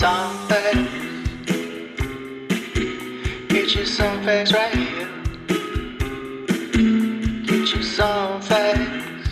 [0.00, 0.08] Get
[3.74, 5.06] you some facts right here.
[7.44, 9.28] Get you some facts.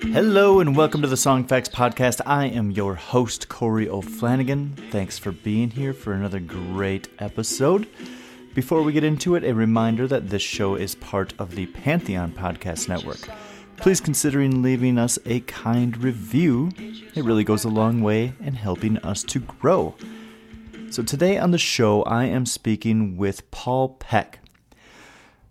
[0.00, 2.22] Hello and welcome to the Songfacts Podcast.
[2.24, 4.90] I am your host, Corey O'Flanagan.
[4.90, 7.86] Thanks for being here for another great episode.
[8.54, 12.32] Before we get into it, a reminder that this show is part of the Pantheon
[12.32, 13.28] Podcast Network.
[13.80, 16.70] Please consider leaving us a kind review.
[17.14, 19.94] It really goes a long way in helping us to grow.
[20.90, 24.40] So today on the show, I am speaking with Paul Peck.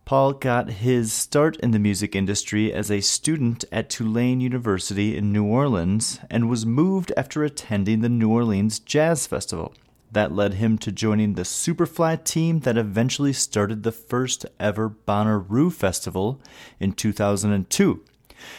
[0.04, 5.32] Paul got his start in the music industry as a student at Tulane University in
[5.32, 9.74] New Orleans and was moved after attending the New Orleans Jazz Festival.
[10.12, 15.72] That led him to joining the Superfly team that eventually started the first ever Bonnaroo
[15.72, 16.42] Festival
[16.80, 18.04] in 2002.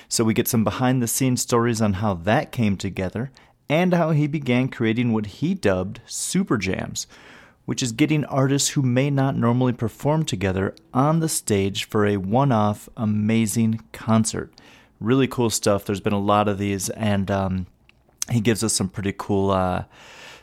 [0.09, 3.30] So we get some behind the scenes stories on how that came together
[3.68, 7.06] and how he began creating what he dubbed Super Jams,
[7.66, 12.16] which is getting artists who may not normally perform together on the stage for a
[12.16, 14.52] one off amazing concert.
[15.01, 15.85] Really cool stuff.
[15.85, 17.66] There's been a lot of these, and um,
[18.30, 19.51] he gives us some pretty cool.
[19.51, 19.85] Uh,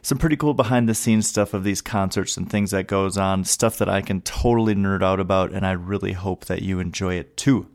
[0.02, 3.44] some pretty cool behind the scenes stuff of these concerts and things that goes on,
[3.44, 7.16] stuff that I can totally nerd out about, and I really hope that you enjoy
[7.16, 7.67] it too.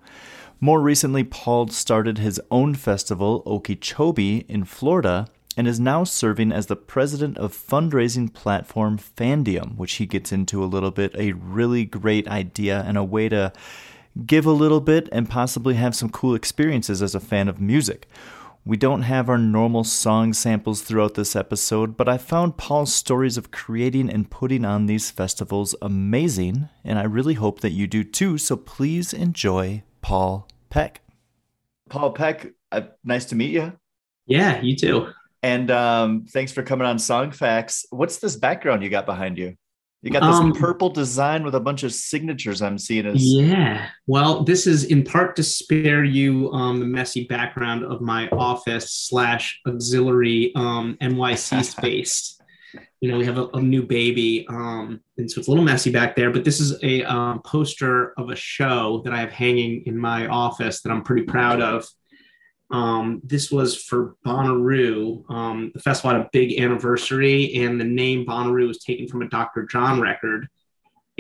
[0.63, 6.67] More recently, Paul started his own festival, Okeechobee, in Florida, and is now serving as
[6.67, 11.15] the president of fundraising platform Fandiem, which he gets into a little bit.
[11.17, 13.55] A really great idea and a way to
[14.27, 18.07] give a little bit and possibly have some cool experiences as a fan of music.
[18.63, 23.39] We don't have our normal song samples throughout this episode, but I found Paul's stories
[23.39, 28.05] of creating and putting on these festivals amazing, and I really hope that you do
[28.05, 31.01] too, so please enjoy Paul Peck.
[31.89, 33.73] Paul Peck, uh, nice to meet you.
[34.27, 35.09] Yeah, you too.
[35.43, 37.85] And um, thanks for coming on Songfacts.
[37.91, 39.57] What's this background you got behind you?
[40.03, 43.89] You got this Um, purple design with a bunch of signatures I'm seeing as Yeah.
[44.07, 48.91] Well, this is in part to spare you um, the messy background of my office
[48.93, 52.40] slash auxiliary um, NYC space.
[53.01, 55.91] You know, we have a, a new baby, um, and so it's a little messy
[55.91, 56.31] back there.
[56.31, 60.27] But this is a um, poster of a show that I have hanging in my
[60.27, 61.89] office that I'm pretty proud of.
[62.71, 65.29] Um, this was for Bonnaroo.
[65.31, 69.29] Um, the festival had a big anniversary, and the name Bonnaroo was taken from a
[69.29, 69.65] Dr.
[69.65, 70.49] John record.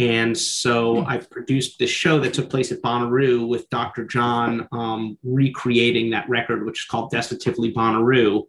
[0.00, 4.06] And so I've produced this show that took place at Bonnaroo with Dr.
[4.06, 8.44] John um, recreating that record, which is called Desitively Bonnaroo.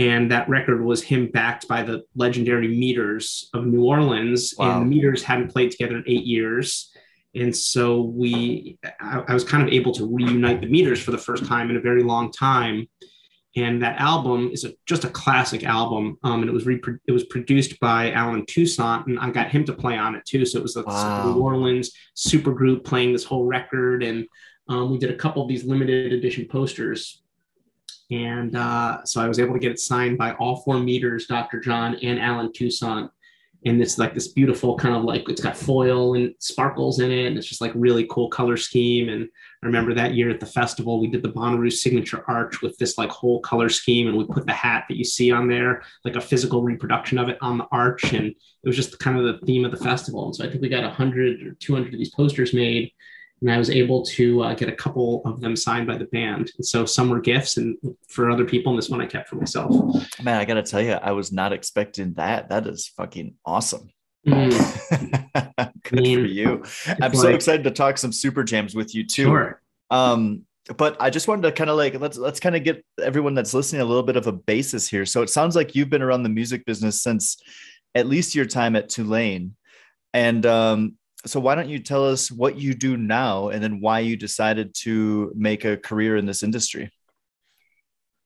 [0.00, 4.54] And that record was him backed by the legendary Meters of New Orleans.
[4.56, 4.80] Wow.
[4.80, 6.90] And Meters hadn't played together in eight years.
[7.34, 11.18] And so we, I, I was kind of able to reunite the Meters for the
[11.18, 12.88] first time in a very long time.
[13.56, 16.16] And that album is a, just a classic album.
[16.22, 19.64] Um, and it was repro- it was produced by Allen Toussaint, and I got him
[19.64, 20.46] to play on it too.
[20.46, 21.32] So it was a Wow.
[21.34, 24.26] New Orleans super group playing this whole record, and
[24.68, 27.22] um, we did a couple of these limited edition posters.
[28.10, 31.60] And uh, so I was able to get it signed by all four meters, Dr.
[31.60, 33.10] John and Allen Toussaint.
[33.66, 37.26] And it's like this beautiful kind of like it's got foil and sparkles in it,
[37.26, 39.10] and it's just like really cool color scheme.
[39.10, 39.28] And
[39.62, 42.96] I remember that year at the festival, we did the Bonnaroo signature arch with this
[42.96, 46.16] like whole color scheme, and we put the hat that you see on there, like
[46.16, 49.46] a physical reproduction of it on the arch, and it was just kind of the
[49.46, 50.24] theme of the festival.
[50.24, 52.90] And so I think we got 100 or 200 of these posters made,
[53.40, 56.52] and I was able to uh, get a couple of them signed by the band.
[56.56, 57.76] And so some were gifts, and
[58.08, 59.72] for other people, and this one I kept for myself.
[60.22, 62.48] man, I gotta tell you, I was not expecting that.
[62.50, 63.88] That is fucking awesome.
[64.26, 66.62] Mm, Good mean, for you.
[67.00, 69.24] I'm so like- excited to talk some super jams with you too.
[69.24, 69.62] sure.
[69.90, 70.42] Um,
[70.76, 73.54] but I just wanted to kind of like let's let's kind of get everyone that's
[73.54, 75.06] listening a little bit of a basis here.
[75.06, 77.38] So it sounds like you've been around the music business since
[77.94, 79.56] at least your time at Tulane.
[80.12, 84.00] And um, so why don't you tell us what you do now and then why
[84.00, 86.90] you decided to make a career in this industry?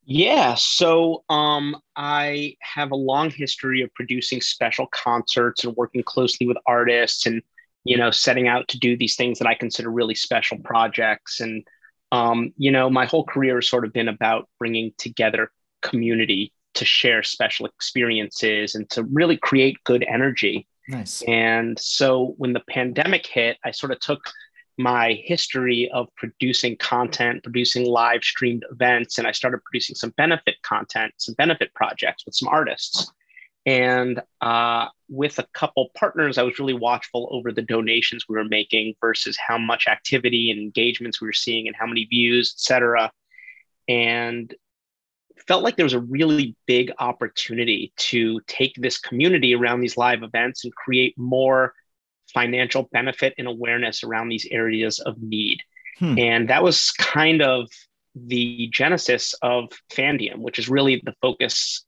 [0.06, 6.46] Yeah, so um, I have a long history of producing special concerts and working closely
[6.46, 7.42] with artists, and
[7.84, 11.40] you know, setting out to do these things that I consider really special projects.
[11.40, 11.66] And
[12.12, 16.84] um, you know, my whole career has sort of been about bringing together community to
[16.84, 20.66] share special experiences and to really create good energy.
[20.88, 21.22] Nice.
[21.22, 24.20] And so when the pandemic hit, I sort of took
[24.76, 30.56] my history of producing content, producing live streamed events, and I started producing some benefit
[30.62, 33.10] content, some benefit projects with some artists.
[33.66, 38.44] And uh, with a couple partners, I was really watchful over the donations we were
[38.44, 42.60] making versus how much activity and engagements we were seeing and how many views, et
[42.60, 43.10] cetera.
[43.88, 44.52] And
[45.46, 50.22] felt like there was a really big opportunity to take this community around these live
[50.22, 51.74] events and create more
[52.32, 55.60] financial benefit and awareness around these areas of need.
[55.98, 56.18] Hmm.
[56.18, 57.68] And that was kind of
[58.14, 61.84] the genesis of Fandiem, which is really the focus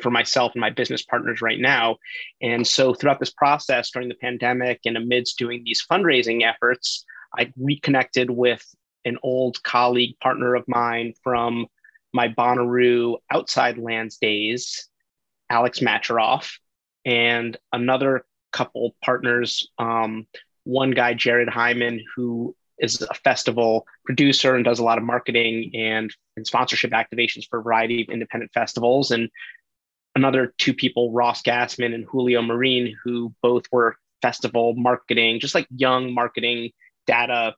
[0.00, 1.96] for myself and my business partners right now.
[2.42, 7.04] And so throughout this process during the pandemic and amidst doing these fundraising efforts,
[7.36, 8.64] I reconnected with
[9.04, 11.66] an old colleague partner of mine from
[12.14, 14.88] my Bonnaroo outside lands days,
[15.50, 16.52] Alex Macheroff,
[17.04, 19.68] and another couple partners.
[19.78, 20.26] Um,
[20.62, 25.72] one guy, Jared Hyman, who is a festival producer and does a lot of marketing
[25.74, 29.10] and, and sponsorship activations for a variety of independent festivals.
[29.10, 29.28] And
[30.14, 35.66] another two people, Ross Gassman and Julio Marine, who both were festival marketing, just like
[35.74, 36.70] young marketing
[37.06, 37.54] data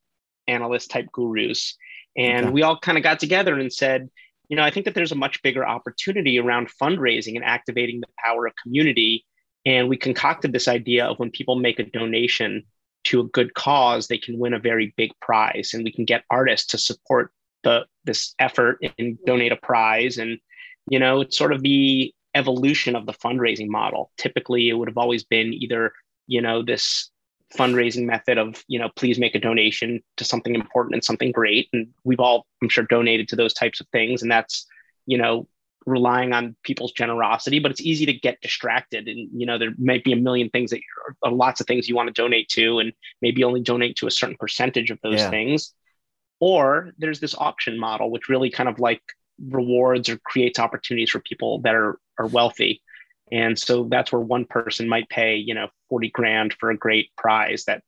[0.48, 1.76] analyst type gurus.
[2.16, 2.52] And okay.
[2.52, 4.08] we all kind of got together and said,
[4.48, 8.08] you know, I think that there's a much bigger opportunity around fundraising and activating the
[8.18, 9.24] power of community.
[9.64, 12.64] And we concocted this idea of when people make a donation
[13.04, 16.24] to a good cause, they can win a very big prize, and we can get
[16.30, 17.32] artists to support
[17.62, 20.18] the this effort and donate a prize.
[20.18, 20.38] And
[20.88, 24.10] you know, it's sort of the evolution of the fundraising model.
[24.18, 25.92] Typically, it would have always been either
[26.26, 27.10] you know this
[27.54, 31.68] fundraising method of you know please make a donation to something important and something great.
[31.72, 34.22] And we've all i'm sure donated to those types of things.
[34.22, 34.66] And that's
[35.06, 35.48] you know
[35.86, 39.08] relying on people's generosity but it's easy to get distracted.
[39.08, 40.80] And you know there might be a million things that
[41.22, 44.10] are lots of things you want to donate to and maybe only donate to a
[44.10, 45.30] certain percentage of those yeah.
[45.30, 45.72] things.
[46.38, 49.02] Or there's this auction model which really kind of like
[49.48, 52.82] rewards or creates opportunities for people that are are wealthy
[53.32, 57.10] and so that's where one person might pay, you know, 40 grand for a great
[57.16, 57.82] prize that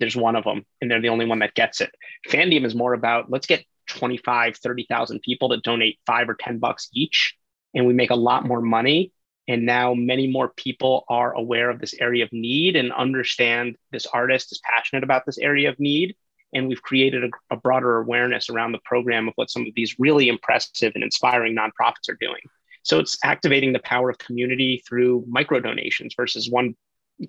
[0.00, 1.90] there's one of them and they're the only one that gets it.
[2.28, 6.88] Fandiem is more about let's get 25, 30,000 people to donate five or 10 bucks
[6.92, 7.34] each.
[7.74, 9.12] And we make a lot more money.
[9.46, 14.06] And now many more people are aware of this area of need and understand this
[14.06, 16.16] artist is passionate about this area of need.
[16.52, 19.96] And we've created a, a broader awareness around the program of what some of these
[19.98, 22.40] really impressive and inspiring nonprofits are doing.
[22.88, 26.74] So it's activating the power of community through micro donations versus one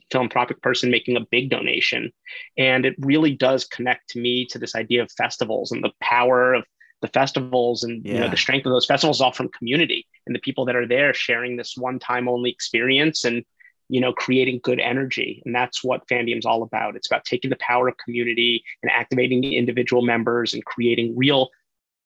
[0.09, 2.13] philanthropic person making a big donation.
[2.57, 6.53] And it really does connect to me to this idea of festivals and the power
[6.53, 6.63] of
[7.01, 8.13] the festivals and yeah.
[8.13, 10.87] you know the strength of those festivals all from community and the people that are
[10.87, 13.45] there sharing this one time only experience and
[13.87, 17.57] you know creating good energy and that's what fandiem's all about it's about taking the
[17.61, 21.47] power of community and activating the individual members and creating real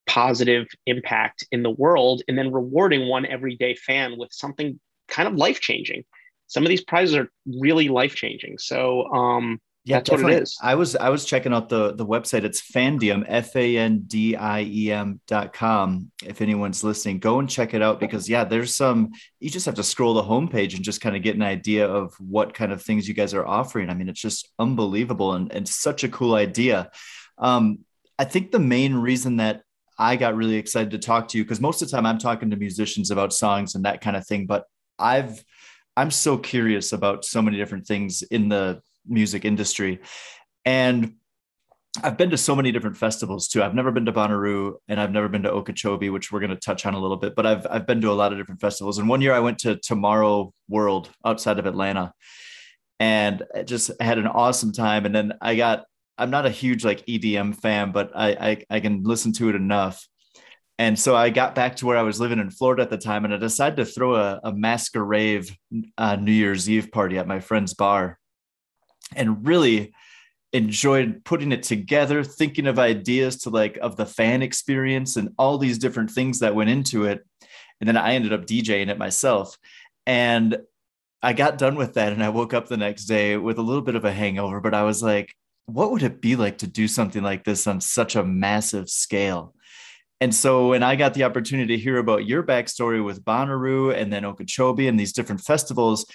[0.08, 5.36] positive impact in the world and then rewarding one everyday fan with something kind of
[5.36, 6.04] life changing.
[6.48, 8.58] Some of these prizes are really life changing.
[8.58, 10.34] So, um, yeah, that's definitely.
[10.34, 10.58] what it is.
[10.62, 12.44] I was I was checking out the the website.
[12.44, 16.10] It's Fandiem, F A N D I E M dot com.
[16.24, 19.12] If anyone's listening, go and check it out because yeah, there's some.
[19.42, 22.14] You just have to scroll the homepage and just kind of get an idea of
[22.18, 23.90] what kind of things you guys are offering.
[23.90, 26.90] I mean, it's just unbelievable and and such a cool idea.
[27.38, 27.80] Um,
[28.18, 29.64] I think the main reason that
[29.98, 32.50] I got really excited to talk to you because most of the time I'm talking
[32.50, 34.46] to musicians about songs and that kind of thing.
[34.46, 34.66] But
[35.00, 35.44] I've
[35.96, 40.00] I'm so curious about so many different things in the music industry.
[40.66, 41.16] And
[42.02, 43.62] I've been to so many different festivals too.
[43.62, 46.56] I've never been to Bonnaroo and I've never been to Okeechobee, which we're going to
[46.56, 48.98] touch on a little bit, but I've, I've been to a lot of different festivals.
[48.98, 52.12] And one year I went to Tomorrow World outside of Atlanta
[53.00, 55.06] and just had an awesome time.
[55.06, 55.86] And then I got
[56.18, 59.56] I'm not a huge like EDM fan, but I, I, I can listen to it
[59.56, 60.08] enough.
[60.80, 63.26] And so I got back to where I was living in Florida at the time,
[63.26, 65.46] and I decided to throw a, a masquerade
[65.98, 68.20] uh, New Year's Eve party at my friend's bar,
[69.16, 69.94] and really
[70.52, 75.58] enjoyed putting it together, thinking of ideas to like of the fan experience and all
[75.58, 77.24] these different things that went into it.
[77.80, 79.58] And then I ended up DJing it myself,
[80.08, 80.58] and
[81.22, 83.84] I got done with that, and I woke up the next day with a little
[83.84, 86.88] bit of a hangover, but I was like, what would it be like to do
[86.88, 89.54] something like this on such a massive scale?
[90.22, 94.12] And so when I got the opportunity to hear about your backstory with Bonnaroo and
[94.12, 96.06] then Okeechobee and these different festivals,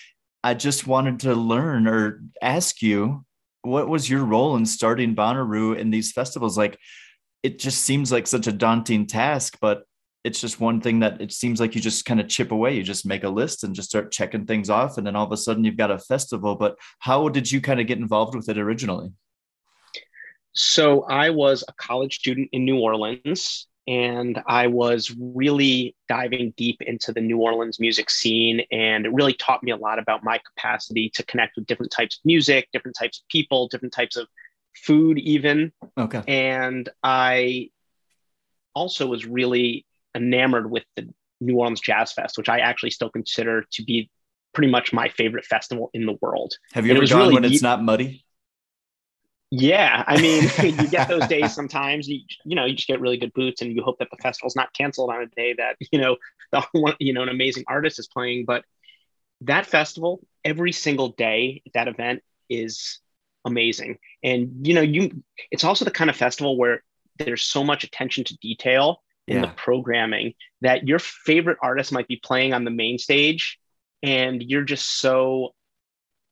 [0.43, 3.25] I just wanted to learn or ask you,
[3.63, 6.57] what was your role in starting Bonnaroo in these festivals?
[6.57, 6.79] Like,
[7.43, 9.83] it just seems like such a daunting task, but
[10.25, 12.77] it's just one thing that it seems like you just kind of chip away.
[12.77, 14.99] You just make a list and just start checking things off.
[14.99, 16.57] And then all of a sudden you've got a festival.
[16.57, 19.13] But how did you kind of get involved with it originally?
[20.59, 26.83] So I was a college student in New Orleans and I was really diving deep
[26.83, 28.63] into the New Orleans music scene.
[28.73, 32.17] And it really taught me a lot about my capacity to connect with different types
[32.17, 34.27] of music, different types of people, different types of
[34.75, 35.71] food, even.
[35.97, 36.23] Okay.
[36.27, 37.71] And I
[38.75, 41.09] also was really enamored with the
[41.41, 44.11] New Orleans Jazz Fest, which I actually still consider to be
[44.55, 46.55] pretty much my favorite festival in the world.
[46.73, 48.25] Have you And ever gone really when it's neat- not muddy?
[49.51, 52.09] Yeah, I mean, you get those days sometimes.
[52.09, 54.57] You you know, you just get really good boots, and you hope that the festival's
[54.57, 56.17] not canceled on a day that you know
[56.53, 58.45] the one you know an amazing artist is playing.
[58.45, 58.65] But
[59.43, 63.01] that festival, every single day, that event is
[63.45, 66.83] amazing, and you know, you it's also the kind of festival where
[67.19, 72.17] there's so much attention to detail in the programming that your favorite artist might be
[72.17, 73.59] playing on the main stage,
[74.03, 75.55] and you're just so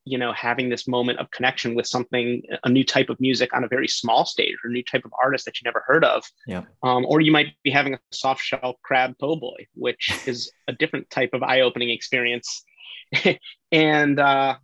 [0.06, 3.64] you know having this moment of connection with something a new type of music on
[3.64, 6.24] a very small stage or a new type of artist that you never heard of
[6.46, 6.62] Yeah.
[6.82, 10.72] um, or you might be having a soft shell crab po' boy which is a
[10.72, 12.64] different type of eye-opening experience
[13.72, 14.56] and uh,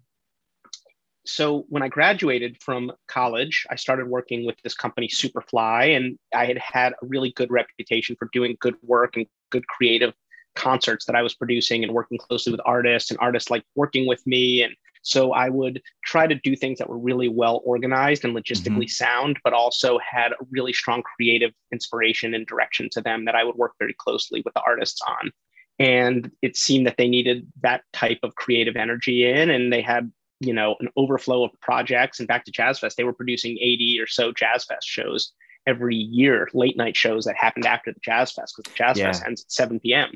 [1.27, 6.45] so when i graduated from college i started working with this company superfly and i
[6.47, 10.13] had had a really good reputation for doing good work and good creative
[10.55, 14.25] concerts that i was producing and working closely with artists and artists like working with
[14.27, 18.35] me and so I would try to do things that were really well organized and
[18.37, 23.35] logistically sound, but also had a really strong creative inspiration and direction to them that
[23.35, 25.33] I would work very closely with the artists on.
[25.79, 30.13] And it seemed that they needed that type of creative energy in, and they had,
[30.39, 32.21] you know, an overflow of projects.
[32.21, 35.33] And back to Jazz Fest, they were producing 80 or so Jazz Fest shows
[35.67, 39.07] every year, late night shows that happened after the Jazz Fest because the Jazz Yeah.
[39.07, 40.13] Fest ends at 7 p.m.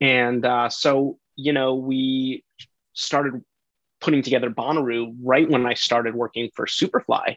[0.00, 2.44] And uh, so, you know, we
[2.94, 3.42] started
[4.04, 7.36] putting together Bonnaroo right when I started working for Superfly.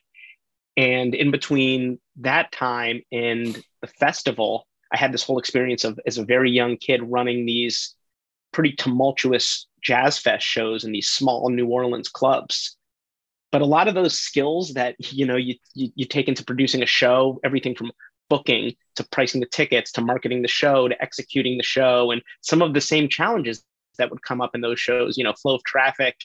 [0.76, 6.18] And in between that time and the festival, I had this whole experience of as
[6.18, 7.96] a very young kid running these
[8.52, 12.76] pretty tumultuous jazz fest shows in these small New Orleans clubs.
[13.52, 16.84] But a lot of those skills that you know you, you you take into producing
[16.84, 17.92] a show, everything from
[18.30, 22.62] booking to pricing the tickets to marketing the show to executing the show, and some
[22.62, 23.64] of the same challenges
[23.98, 26.16] that would come up in those shows, you know, flow of traffic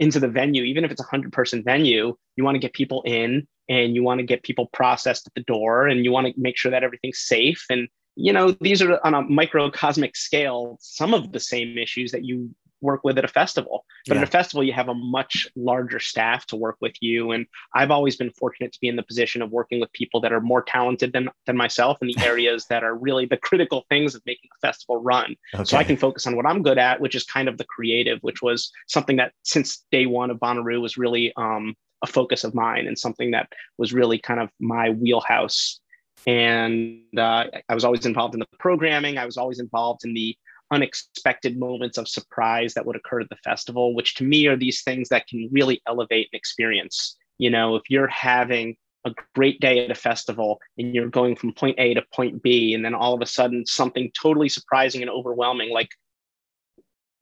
[0.00, 3.02] into the venue, even if it's a hundred person venue, you want to get people
[3.04, 6.32] in and you want to get people processed at the door and you want to
[6.36, 7.64] make sure that everything's safe.
[7.70, 12.24] And, you know, these are on a microcosmic scale, some of the same issues that
[12.24, 13.84] you work with at a festival.
[14.06, 14.22] But Yeah.
[14.22, 17.32] at a festival, you have a much larger staff to work with you.
[17.32, 20.32] And I've always been fortunate to be in the position of working with people that
[20.32, 24.14] are more talented than, than myself in the areas that are really the critical things
[24.14, 27.14] of making a festival run so I can focus on what I'm good at, which
[27.14, 30.96] is kind of the creative, which was something that since day one of Bonnaroo was
[30.96, 35.80] really um, a focus of mine and something that was really kind of my wheelhouse.
[36.26, 39.18] And uh, I was always involved in the programming.
[39.18, 40.36] I was always involved in the
[40.70, 44.82] unexpected moments of surprise that would occur at the festival, which to me are these
[44.82, 47.16] things that can really elevate an experience.
[47.38, 51.54] You know, if you're having a great day at a festival and you're going from
[51.54, 55.10] point A to point B, and then all of a sudden something totally surprising and
[55.10, 55.88] overwhelming, like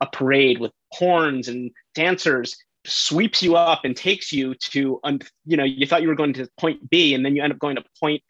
[0.01, 5.01] a parade with horns and dancers, sweeps you up and takes you to,
[5.45, 7.59] you know, you thought you were going to point B, and then you end up
[7.59, 8.23] going to point,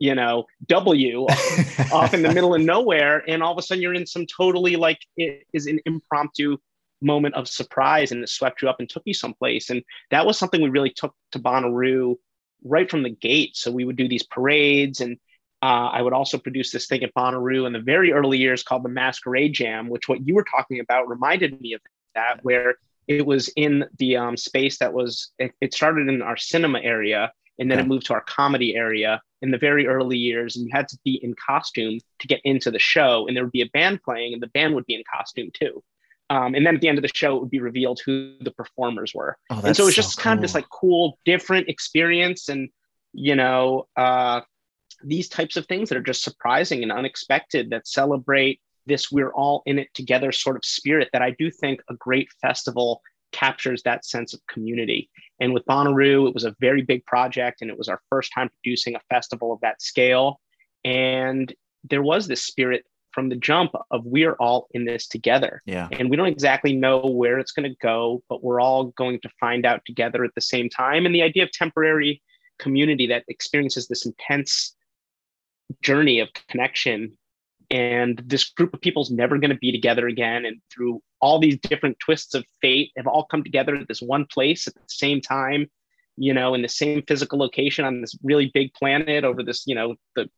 [0.00, 1.26] you know, W
[1.92, 4.74] off in the middle of nowhere, and all of a sudden you're in some totally
[4.74, 6.56] like it is an impromptu
[7.02, 9.70] moment of surprise, and it swept you up and took you someplace.
[9.70, 12.16] And that was something we really took to Bonnaroo
[12.64, 13.56] right from the gate.
[13.56, 15.18] So we would do these parades, and
[15.62, 18.82] uh, I would also produce this thing at Bonnaroo in the very early years called
[18.82, 21.82] the Masquerade Jam, which what you were talking about reminded me of
[22.14, 22.76] that, where
[23.06, 27.32] it was in the um, space that was it, it started in our cinema area
[27.60, 27.84] and then Okay.
[27.84, 30.98] it moved to our comedy area in the very early years and you had to
[31.04, 34.32] be in costume to get into the show and there would be a band playing
[34.32, 35.82] and the band would be in costume too.
[36.30, 38.50] Um, and then at the end of the show it would be revealed who the
[38.50, 39.36] performers were.
[39.50, 42.68] Oh, and so it was just kind of this like cool different experience and
[43.12, 44.40] you know uh,
[45.04, 49.62] these types of things that are just surprising and unexpected that celebrate this we're all
[49.66, 53.02] in it together sort of spirit that i do think a great festival
[53.32, 55.08] captures that sense of community.
[55.40, 58.50] And with Bonnaroo, it was a very big project and it was our first time
[58.62, 60.40] producing a festival of that scale.
[60.84, 61.52] And
[61.88, 65.60] there was this spirit from the jump of we're all in this together.
[65.66, 65.88] Yeah.
[65.92, 69.28] and we don't exactly know where it's going to go but we're all going to
[69.40, 71.06] find out together at the same time.
[71.06, 72.22] And the idea of temporary
[72.58, 74.76] community that experiences this intense
[75.82, 77.16] journey of connection
[77.70, 80.44] and this group of people's never going to be together again.
[80.44, 84.26] And through all these different twists of fate have all come together at this one
[84.26, 85.70] place at the same time
[86.16, 89.74] you know in the same physical location on this really big planet over this you
[89.76, 90.28] know the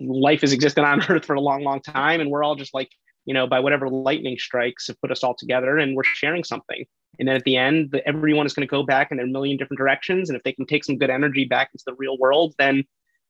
[0.00, 2.20] life has existed on earth for a long long time.
[2.20, 2.90] And we're all just like
[3.24, 6.84] you know by whatever lightning strikes have put us all together and we're sharing something.
[7.18, 9.56] And then at the end the, everyone is going to go back in their million
[9.56, 10.28] different directions.
[10.28, 12.84] And if they can take some good energy back into the real world then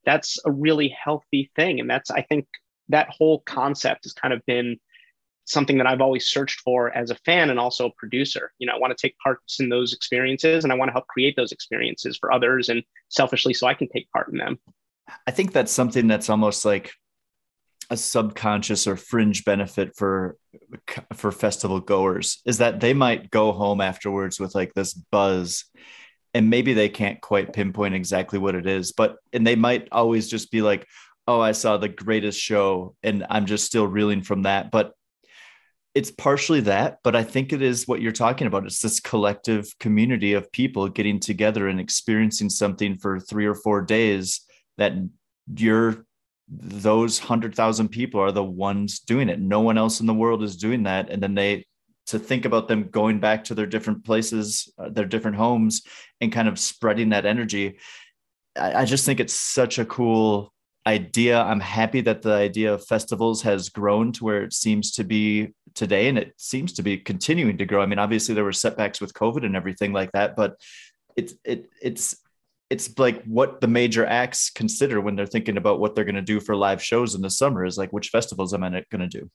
[0.06, 1.80] that's a really healthy thing.
[1.80, 2.46] And that's i think
[2.90, 4.78] that whole concept has kind of been
[5.46, 8.52] something that I've always searched for as a fan and also a producer.
[8.58, 11.06] You know, I want to take parts in those experiences and I want to help
[11.08, 14.58] create those experiences for others and selfishly so I can take part in them.
[15.26, 16.92] I think that's something that's almost like
[17.90, 20.36] a subconscious or fringe benefit for
[21.12, 25.64] for festival goers is that they might go home afterwards with like this buzz
[26.32, 30.28] and maybe they can't quite pinpoint exactly what it is but and they might always
[30.28, 30.86] just be like
[31.26, 34.92] oh i saw the greatest show and i'm just still reeling from that but
[35.94, 39.76] it's partially that but i think it is what you're talking about it's this collective
[39.78, 44.40] community of people getting together and experiencing something for 3 or 4 days
[44.78, 44.92] that
[45.56, 46.04] you're
[46.50, 49.40] those 100,000 people are the ones doing it.
[49.40, 51.08] No one else in the world is doing that.
[51.08, 51.64] And then they,
[52.06, 55.82] to think about them going back to their different places, uh, their different homes,
[56.20, 57.78] and kind of spreading that energy.
[58.56, 60.52] I, I just think it's such a cool
[60.86, 61.40] idea.
[61.40, 65.48] I'm happy that the idea of festivals has grown to where it seems to be
[65.74, 67.82] today, and it seems to be continuing to grow.
[67.82, 70.56] I mean, obviously there were setbacks with COVID and everything like that, but
[71.16, 72.16] it's it it's
[72.70, 76.22] it's like what the major acts consider when they're thinking about what they're going to
[76.22, 79.08] do for live shows in the summer is like which festivals am I going to
[79.08, 79.30] do?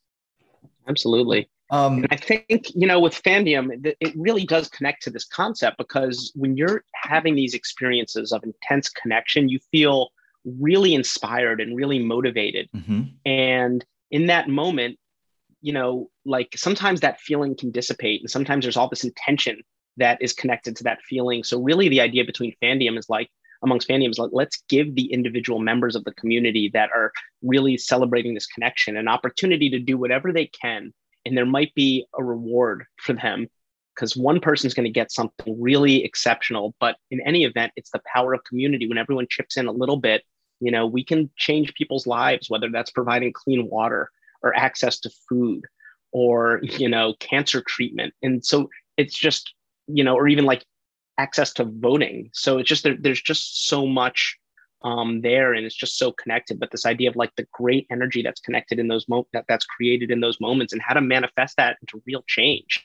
[0.88, 1.50] Absolutely.
[1.72, 5.78] Um, and I think you know with Fandiem, it really does connect to this concept
[5.78, 10.10] because when you're having these experiences of intense connection, you feel
[10.46, 12.70] really inspired and really motivated.
[12.76, 13.02] Mm-hmm.
[13.26, 14.98] And in that moment,
[15.62, 19.62] you know, like sometimes that feeling can dissipate, and sometimes there's all this intention
[19.98, 21.44] that is connected to that feeling.
[21.44, 23.30] So really the idea between Fandiem is like
[23.64, 27.12] amongst Fandiem is like, let's give the individual members of the community that are
[27.42, 30.94] really celebrating this connection an opportunity to do whatever they can.
[31.26, 33.48] And there might be a reward for them
[33.96, 36.76] because one person's going to get something really exceptional.
[36.80, 38.88] But in any event, it's the power of community.
[38.88, 40.24] When everyone chips in a little bit,
[40.66, 45.10] you know, we can change people's lives, whether that's providing clean water or access to
[45.30, 45.64] food
[46.12, 48.14] or, you know, cancer treatment.
[48.22, 49.54] And so it's just
[49.88, 50.66] you know, or even like
[51.18, 52.30] access to voting.
[52.34, 54.38] So it's just there, there's just so much
[54.84, 56.60] um, there, and it's just so connected.
[56.60, 59.66] But this idea of like the great energy that's connected in those moments that that's
[59.66, 62.84] created in those moments, and how to manifest that into real change.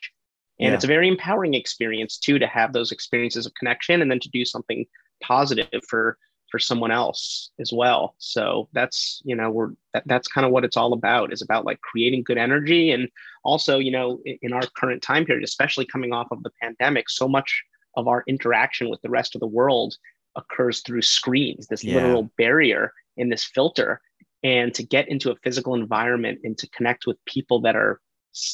[0.59, 0.75] And yeah.
[0.75, 4.31] it's a very empowering experience too to have those experiences of connection, and then to
[4.31, 4.87] do something
[5.23, 6.17] positive for
[6.51, 8.15] for someone else as well.
[8.19, 11.65] So that's, you know, we're that, that's kind of what it's all about is about
[11.65, 12.91] like creating good energy.
[12.91, 13.09] And
[13.45, 17.09] also, you know, in, in our current time period, especially coming off of the pandemic,
[17.09, 17.63] so much
[17.97, 19.97] of our interaction with the rest of the world
[20.37, 21.95] occurs through screens, this yeah.
[21.95, 24.01] literal barrier in this filter.
[24.43, 28.01] And to get into a physical environment and to connect with people that are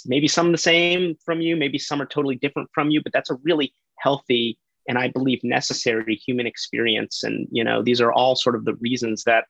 [0.07, 3.31] maybe some the same from you, maybe some are totally different from you, but that's
[3.31, 7.23] a really healthy and I believe necessary human experience.
[7.23, 9.45] And, you know, these are all sort of the reasons that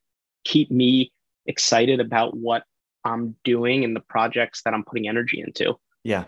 [0.45, 1.13] keep me
[1.47, 2.65] excited about what
[3.05, 5.75] I'm doing and the projects that I'm putting energy into.
[6.03, 6.25] Yeah.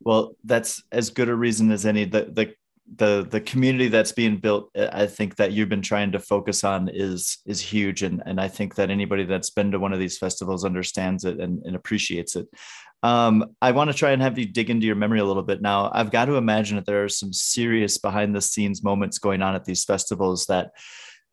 [0.00, 2.04] Well, that's as good a reason as any.
[2.04, 2.54] The the
[2.96, 6.88] the the community that's being built, I think that you've been trying to focus on
[6.88, 10.18] is is huge, and and I think that anybody that's been to one of these
[10.18, 12.46] festivals understands it and, and appreciates it.
[13.02, 15.60] Um, I want to try and have you dig into your memory a little bit
[15.60, 15.90] now.
[15.92, 19.54] I've got to imagine that there are some serious behind the scenes moments going on
[19.54, 20.72] at these festivals that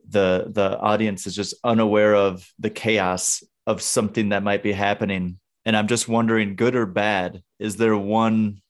[0.07, 5.39] the the audience is just unaware of the chaos of something that might be happening.
[5.65, 8.60] And I'm just wondering, good or bad, is there one,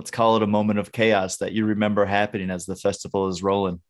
[0.00, 3.42] let's call it a moment of chaos that you remember happening as the festival is
[3.42, 3.82] rolling?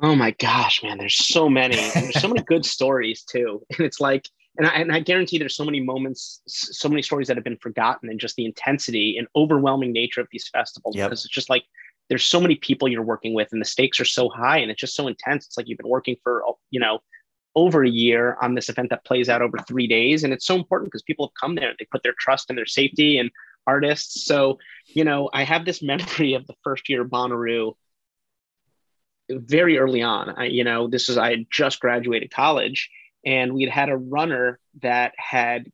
[0.00, 1.76] Oh my gosh, man, there's so many.
[1.76, 3.62] there's so many good stories too.
[3.76, 4.26] And it's like,
[4.56, 7.58] and I, and I guarantee there's so many moments, so many stories that have been
[7.58, 10.96] forgotten, and just the intensity and overwhelming nature of these festivals.
[10.96, 11.10] Yep.
[11.10, 11.64] Because it's just like
[12.08, 14.80] there's so many people you're working with, and the stakes are so high, and it's
[14.80, 15.44] just so intense.
[15.44, 17.00] It's like you've been working for oh, you know
[17.54, 20.54] over a year on this event that plays out over three days, and it's so
[20.54, 23.30] important because people have come there, they put their trust and their safety and
[23.66, 24.26] artists.
[24.26, 27.74] So you know, I have this memory of the first year Bonnaroo
[29.30, 30.34] very early on.
[30.36, 32.90] I, you know, this is I had just graduated college
[33.24, 35.70] and we had had a runner that had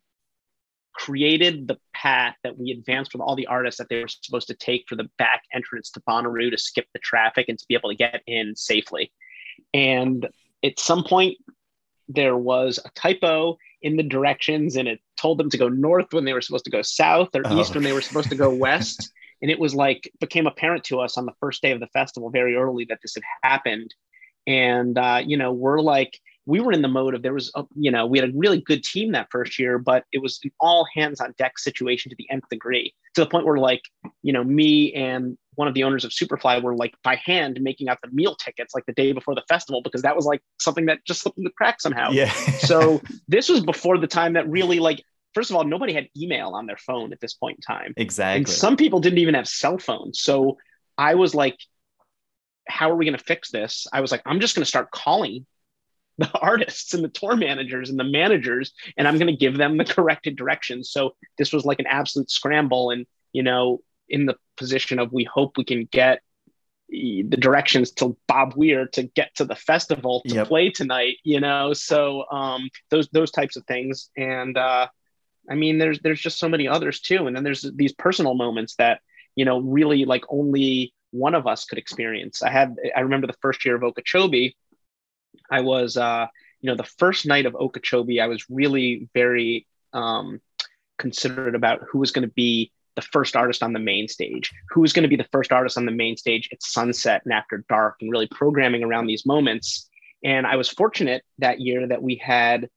[0.93, 4.55] created the path that we advanced with all the artists that they were supposed to
[4.55, 7.91] take for the back entrance to Bonnaroo to skip the traffic and to be able
[7.91, 9.11] to get in safely.
[9.73, 10.29] And
[10.65, 11.39] at some point,
[12.15, 16.25] there was a typo in the directions and it told them to go north when
[16.25, 17.61] they were supposed to go south or oh.
[17.61, 19.13] east when they were supposed to go west.
[19.43, 22.31] and it was like became apparent to us on the first day of the festival
[22.31, 23.95] very early that this had happened.
[24.47, 27.65] And, uh, you know, we're like, we were in the mode of there was, a,
[27.77, 30.51] you know, we had a really good team that first year, but it was an
[30.61, 33.83] all hands on deck situation to the nth degree to the point where like,
[34.23, 37.91] you know, me and one of the owners of Superfly were like by hand making
[37.91, 40.87] out the meal tickets like the day before the festival because that was like something
[40.87, 42.13] that just slipped in the crack somehow.
[42.13, 42.33] Yeah.
[42.61, 46.53] so this was before the time that really like first of all nobody had email
[46.55, 47.93] on their phone at this point in time.
[47.99, 48.39] exactly.
[48.39, 50.21] And some people didn't even have cell phones.
[50.21, 50.57] So
[50.97, 51.59] I was like,
[52.67, 53.87] how are we going to fix this?
[53.93, 55.45] I was like, I'm just going to start calling
[56.17, 59.77] the artists and the tour managers and the managers, and I'm going to give them
[59.77, 60.91] the corrected directions.
[60.91, 62.91] So this was like an absolute scramble.
[62.91, 66.21] And, you know, in the position of we hope we can get
[66.91, 70.47] the directions to Bob Weir to get to the festival to Yep.
[70.47, 71.73] play tonight, you know.
[71.75, 74.11] So um those those types of things.
[74.17, 74.89] And uh
[75.51, 77.27] I mean there's there's just so many others too.
[77.27, 79.01] And then there's these personal moments that,
[79.37, 82.43] you know, really like only one of us could experience.
[82.43, 84.57] I had I remember the first year of Okeechobee,
[85.51, 86.27] I was uh,
[86.61, 90.41] you know, the first night of Okeechobee, I was really very um
[90.99, 94.93] considerate about who was going to be the first artist on the main stage, who's
[94.93, 97.97] going to be the first artist on the main stage at sunset and after dark,
[98.01, 99.89] and really programming around these moments.
[100.25, 102.69] And I was fortunate that year that we had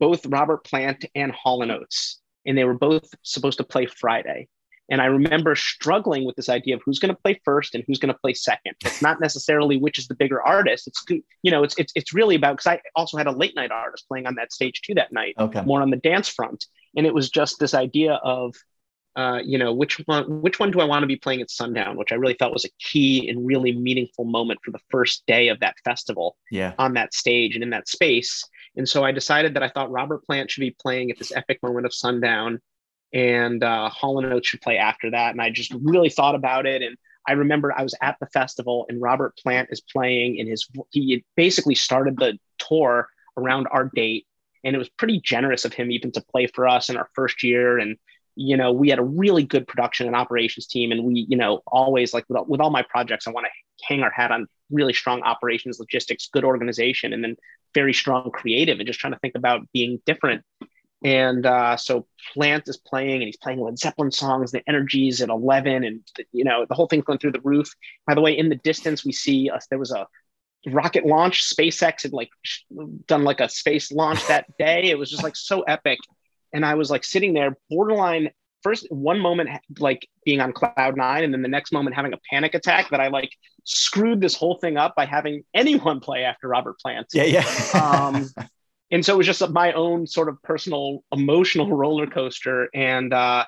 [0.00, 4.48] both Robert Plant and Hall and Oates, and they were both supposed to play Friday.
[4.90, 7.98] And I remember struggling with this idea of who's going to play first and who's
[7.98, 8.74] going to play second.
[8.84, 10.86] It's not necessarily which is the bigger artist.
[10.88, 11.04] It's
[11.42, 14.06] you know, it's it's it's really about because I also had a late night artist
[14.08, 15.62] playing on that stage too that night okay.
[15.62, 18.54] more on the dance front and it was just this idea of
[19.14, 21.96] uh, you know which one which one do i want to be playing at sundown
[21.98, 25.48] which i really felt was a key and really meaningful moment for the first day
[25.48, 26.72] of that festival Yeah.
[26.78, 28.42] on that stage and in that space
[28.76, 31.58] and so i decided that i thought robert plant should be playing at this epic
[31.62, 32.58] moment of sundown
[33.12, 36.64] and uh, hall and oates should play after that and i just really thought about
[36.64, 36.96] it and
[37.28, 41.12] i remember i was at the festival and robert plant is playing in his he
[41.12, 44.26] had basically started the tour around our date
[44.64, 47.42] and it was pretty generous of him even to play for us in our first
[47.42, 47.78] year.
[47.78, 47.96] And
[48.34, 50.92] you know we had a really good production and operations team.
[50.92, 53.86] And we you know always like with, all- with all my projects i want to
[53.86, 57.36] hang our hat on really strong operations logistics good organization and then
[57.74, 60.44] very strong creative and just trying to think about being different.
[61.04, 65.30] And uh, so plant is playing and he's playing led zeppelin songs the energy's at
[65.30, 66.00] 11 and
[66.32, 67.74] you know the whole thing's going through the roof.
[68.06, 70.06] By the way in the distance we see us there was a
[70.66, 72.30] rocket launch spacex had like
[73.06, 75.98] done like a space launch that day it was just like so epic
[76.52, 78.30] and i was like sitting there borderline
[78.62, 82.18] first one moment like being on cloud nine and then the next moment having a
[82.30, 83.30] panic attack that i like
[83.64, 87.24] screwed this whole thing up by having anyone play after robert plant Yeah.
[87.24, 87.46] Yeah.
[87.74, 88.28] um,
[88.92, 93.44] and so it was just my own sort of personal emotional roller coaster and uh,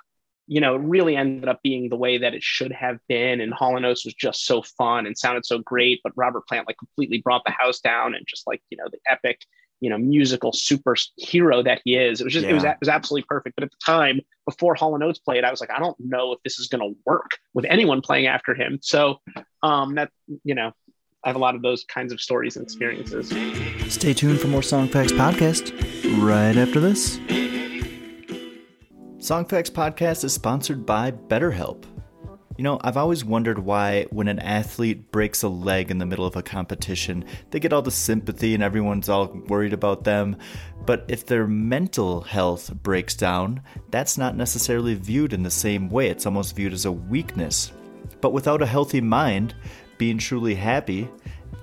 [0.46, 3.40] you know it really ended up being the way that it should have been.
[3.40, 7.18] And Oates was just so fun and sounded so great but robert plant like completely
[7.18, 9.40] brought the house down and just like you know the epic
[9.80, 12.20] you know musical superhero that he is.
[12.20, 13.56] It was just it was it was absolutely perfect.
[13.56, 16.32] But at the time before hall and Oates played i was like i don't know
[16.32, 18.78] if this is going to work with anyone playing after him.
[18.82, 19.20] So
[19.62, 20.10] um that
[20.42, 20.72] you know
[21.22, 23.28] i have a lot of those kinds of stories and experiences.
[23.92, 25.72] Stay tuned for more Songfacts podcast
[26.24, 27.18] right after this.
[29.24, 31.86] Songfacts podcast is sponsored by BetterHelp.
[32.58, 36.26] You know, I've always wondered why, when an athlete breaks a leg in the middle
[36.26, 40.36] of a competition, they get all the sympathy and everyone's all worried about them.
[40.84, 46.10] But if their mental health breaks down, that's not necessarily viewed in the same way.
[46.10, 47.72] It's almost viewed as a weakness.
[48.20, 49.54] But without a healthy mind,
[49.96, 51.08] being truly happy,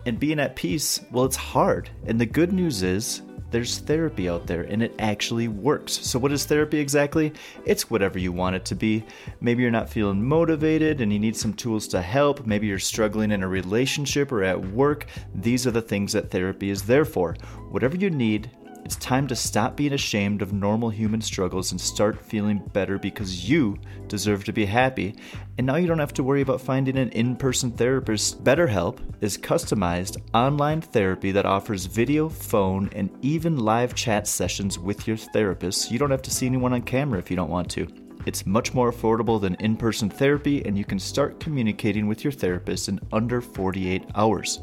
[0.07, 1.91] and being at peace, well, it's hard.
[2.07, 5.93] And the good news is, there's therapy out there and it actually works.
[5.93, 7.33] So, what is therapy exactly?
[7.65, 9.03] It's whatever you want it to be.
[9.41, 12.45] Maybe you're not feeling motivated and you need some tools to help.
[12.45, 15.05] Maybe you're struggling in a relationship or at work.
[15.35, 17.35] These are the things that therapy is there for.
[17.69, 18.49] Whatever you need,
[18.83, 23.49] it's time to stop being ashamed of normal human struggles and start feeling better because
[23.49, 25.15] you deserve to be happy.
[25.57, 28.43] And now you don't have to worry about finding an in person therapist.
[28.43, 35.07] BetterHelp is customized online therapy that offers video, phone, and even live chat sessions with
[35.07, 35.91] your therapist.
[35.91, 37.87] You don't have to see anyone on camera if you don't want to.
[38.25, 42.31] It's much more affordable than in person therapy, and you can start communicating with your
[42.31, 44.59] therapist in under 48 hours.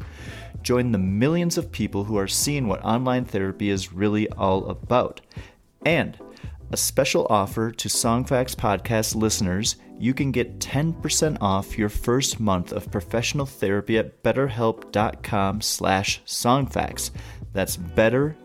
[0.63, 5.21] Join the millions of people who are seeing what online therapy is really all about.
[5.85, 6.17] And
[6.71, 12.71] a special offer to Songfacts podcast listeners, you can get 10% off your first month
[12.71, 17.11] of professional therapy at betterhelp.com slash songfacts.
[17.53, 18.37] That's better,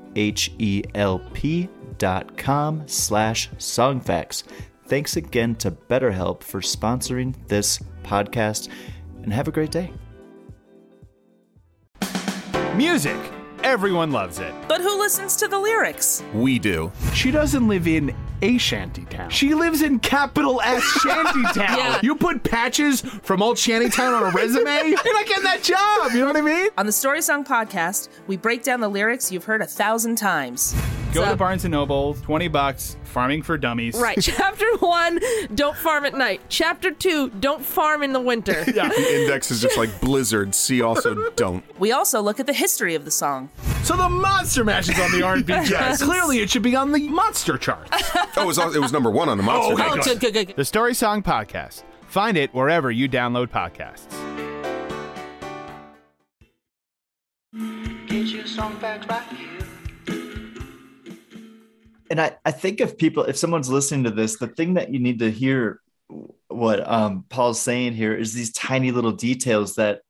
[2.87, 4.43] slash songfacts.
[4.87, 8.69] Thanks again to BetterHelp for sponsoring this podcast,
[9.23, 9.93] and have a great day.
[12.77, 13.17] Music.
[13.63, 14.53] Everyone loves it.
[14.69, 16.23] But who listens to the lyrics?
[16.35, 16.91] We do.
[17.15, 19.31] She doesn't live in a shantytown.
[19.31, 21.55] She lives in capital S shantytown.
[21.79, 22.01] Yeah.
[22.03, 26.13] You put patches from old shantytown on a resume, you're not getting that job.
[26.13, 26.69] You know what I mean?
[26.77, 30.75] On the Story Song podcast, we break down the lyrics you've heard a thousand times.
[31.15, 32.97] Go So- to Barnes and Noble, twenty bucks.
[33.05, 33.95] Farming for dummies.
[33.97, 34.19] Right.
[34.21, 35.21] Chapter one,
[35.55, 36.41] don't farm at night.
[36.49, 38.65] Chapter two, don't farm in the winter.
[38.75, 38.89] Yeah.
[38.89, 40.53] The index is just like Blizzard.
[40.53, 41.63] See also don't.
[41.79, 43.51] We also look at the history of the song.
[43.85, 46.03] So the Monster Mash is on the R&B jazz.
[46.03, 47.87] Clearly, it should be on the monster chart.
[48.37, 49.71] Oh, it was, it was number one on the monster.
[49.73, 50.05] Oh, okay, Oh, Mash.
[50.07, 50.47] good, good, good.
[50.49, 50.57] good.
[50.57, 51.85] The Story Song Podcast.
[52.09, 54.11] Find it wherever you download podcasts.
[58.09, 59.54] Get your song facts right here.
[62.15, 65.01] And I, I think if people if someone's listening to this the thing that you
[65.01, 65.81] need to hear
[66.47, 70.03] what um paul's saying here is these tiny little details that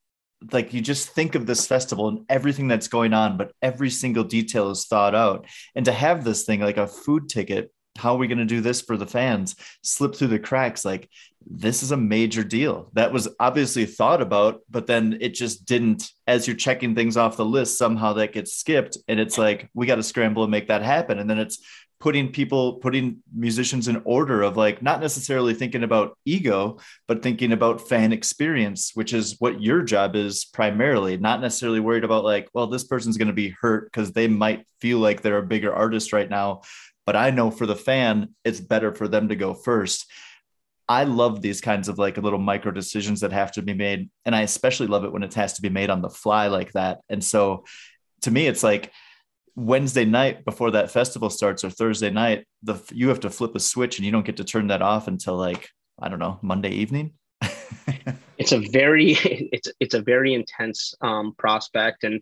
[0.52, 4.22] like you just think of this festival and everything that's going on but every single
[4.24, 5.46] detail is thought out.
[5.74, 8.60] And to have this thing like a food ticket how are we going to do
[8.60, 9.54] this for the fans?
[9.82, 11.08] Slip through the cracks like
[11.46, 12.90] this is a major deal.
[12.94, 17.36] That was obviously thought about but then it just didn't as you're checking things off
[17.36, 18.98] the list somehow that gets skipped.
[19.06, 21.20] And it's like we got to scramble and make that happen.
[21.20, 21.64] And then it's
[22.04, 27.50] putting people putting musicians in order of like not necessarily thinking about ego but thinking
[27.50, 32.46] about fan experience which is what your job is primarily not necessarily worried about like
[32.52, 35.74] well this person's going to be hurt because they might feel like they're a bigger
[35.74, 36.60] artist right now
[37.06, 40.04] but i know for the fan it's better for them to go first
[40.86, 44.10] I love these kinds of like little micro decisions that have to be made.
[44.26, 46.72] And I especially love it when it has to be made on the fly like
[46.72, 47.00] that.
[47.08, 47.64] And so
[48.20, 48.92] to me, it's like
[49.56, 53.60] Wednesday night before that festival starts or Thursday night, the you have to flip a
[53.60, 55.68] switch and you don't get to turn that off until like,
[56.00, 57.12] I don't know, Monday evening.
[58.38, 62.20] it's a very it's it's a very intense um, prospect and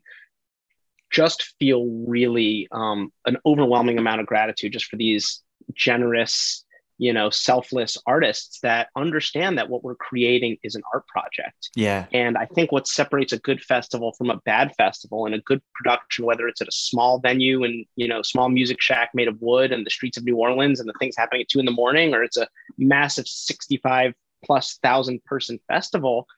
[1.10, 5.42] just feel really um, an overwhelming amount of gratitude just for these
[5.74, 6.61] generous
[7.02, 12.06] you know selfless artists that understand that what we're creating is an art project yeah.
[12.12, 15.60] and i think what separates a good festival from a bad festival and a good
[15.74, 19.36] production whether it's at a small venue and you know small music shack made of
[19.40, 21.72] wood and the streets of new orleans and the things happening at two in the
[21.72, 22.46] morning or it's a
[22.78, 26.28] massive 65 plus thousand person festival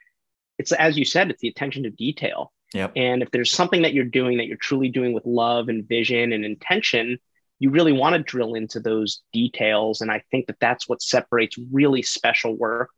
[0.58, 2.92] it's as you said it's the attention to detail Yep.
[2.96, 6.32] and if there's something that you're doing that you're truly doing with love and vision
[6.32, 7.18] and intention
[7.58, 11.58] you really want to drill into those details and i think that that's what separates
[11.72, 12.90] really special work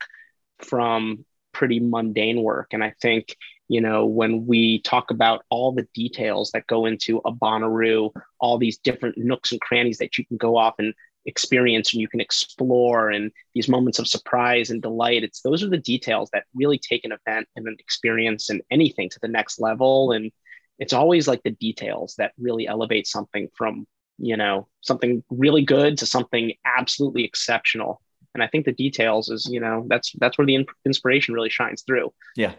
[0.58, 2.68] from pretty mundane work.
[2.72, 3.36] And i think
[3.68, 8.58] you know when we talk about all the details that go into a Bonnaroo, all
[8.58, 12.20] these different nooks and crannies that you can go off and experience and you can
[12.20, 16.78] explore and these moments of surprise and delight it's those are the details that really
[16.78, 20.12] take an event and an experience and anything to the next level.
[20.12, 20.30] And
[20.78, 23.86] it's always like the details that really elevate something from
[24.18, 28.00] you know something really good to something absolutely exceptional
[28.34, 31.50] and i think the details is you know that's that's where the in- inspiration really
[31.50, 32.54] shines through Yeah.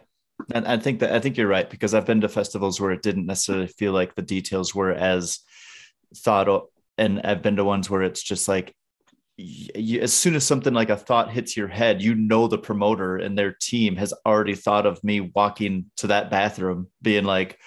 [0.53, 3.01] And I think that I think you're right because I've been to festivals where it
[3.01, 5.39] didn't necessarily feel like the details were as
[6.15, 8.75] thought o- and I've been to ones where it's just like
[9.35, 13.17] you, as soon as something like a thought hits your head, you know the promoter
[13.17, 17.59] and their team has already thought of me walking to that bathroom, being like,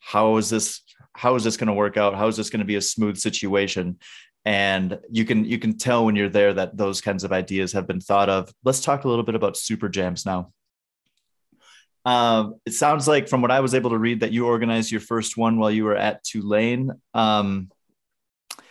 [0.00, 0.82] "How is this?
[1.16, 2.14] How is this going to work out?
[2.14, 3.98] How is this going to be a smooth situation?"
[4.44, 7.86] And you can you can tell when you're there that those kinds of ideas have
[7.86, 8.52] been thought of.
[8.64, 10.52] Let's talk a little bit about super jams now.
[12.04, 15.00] Um, it sounds like from what I was able to read that you organized your
[15.00, 16.92] first one while you were at Tulane.
[17.14, 17.70] Um,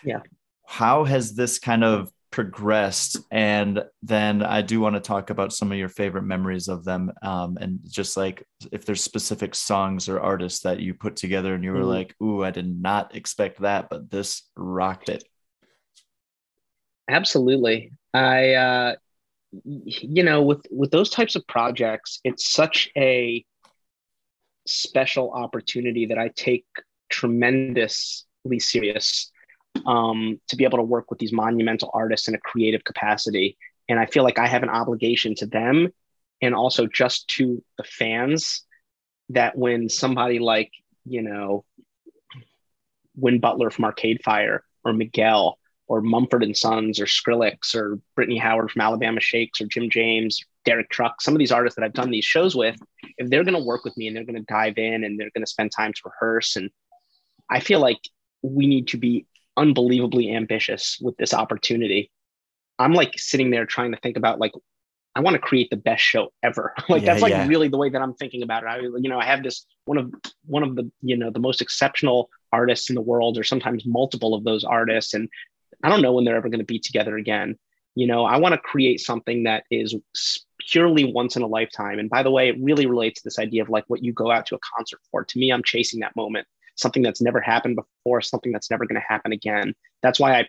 [0.04, 0.22] Yeah.
[0.66, 3.16] How has this kind of progressed?
[3.32, 7.14] And then I do want to talk about some of your favorite memories of them.
[7.22, 11.64] Um, and just like if there's specific songs or artists that you put together and
[11.64, 11.88] you were Mhm.
[11.88, 15.24] like, ooh, I did not expect that, but this rocked it.
[17.10, 17.94] Absolutely.
[18.14, 18.96] I, uh,
[19.64, 23.46] you know, with with those types of projects, it's such a
[24.68, 26.66] special opportunity that I take
[27.08, 29.32] tremendously serious
[29.86, 33.58] um, to be able to work with these monumental artists in a creative capacity.
[33.88, 35.90] And I feel like I have an obligation to them
[36.42, 38.64] and also just to the fans
[39.30, 40.72] that when somebody like,
[41.06, 41.66] you know,
[43.16, 48.38] Win Butler from Arcade Fire or Miguel or Mumford and Sons or Skrillex or Brittany
[48.38, 51.94] Howard from Alabama Shakes or Jim James, Derek Truck, some of these artists that I've
[51.94, 52.76] done these shows with,
[53.18, 55.30] if they're going to work with me and they're going to dive in and they're
[55.36, 56.72] going to spend time to rehearse, and
[57.50, 58.00] I feel like
[58.42, 62.12] we need to be unbelievably ambitious with this opportunity.
[62.78, 64.52] I'm like sitting there trying to think about like
[65.16, 66.74] I want to create the best show ever.
[66.90, 67.48] like Yeah, that's like yeah.
[67.48, 68.68] really the way that I'm thinking about it.
[68.68, 70.14] I you know I have this one of
[70.46, 74.34] one of the you know the most exceptional artists in the world, or sometimes multiple
[74.34, 75.30] of those artists, and
[75.84, 77.58] I don't know when they're ever going to be together again.
[77.96, 79.96] You know, I want to create something that is
[80.60, 81.98] purely once in a lifetime.
[81.98, 84.32] And by the way, it really relates to this idea of like what you go
[84.32, 85.24] out to a concert for.
[85.24, 89.00] To me, I'm chasing that moment, something that's never happened before, something that's never going
[89.00, 89.74] to happen again.
[90.02, 90.48] That's why I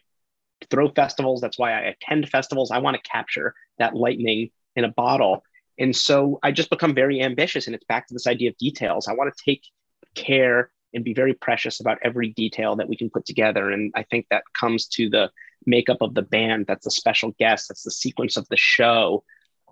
[0.70, 1.40] throw festivals.
[1.40, 2.70] That's why I attend festivals.
[2.70, 5.42] I want to capture that lightning in a bottle.
[5.78, 7.66] And so I just become very ambitious.
[7.66, 9.08] And it's back to this idea of details.
[9.08, 9.62] I want to take
[10.14, 13.70] care and be very precious about every detail that we can put together.
[13.70, 15.30] And I think that comes to the
[15.66, 16.66] makeup of the band.
[16.66, 17.68] That's the special guest.
[17.68, 19.24] That's the sequence of the show.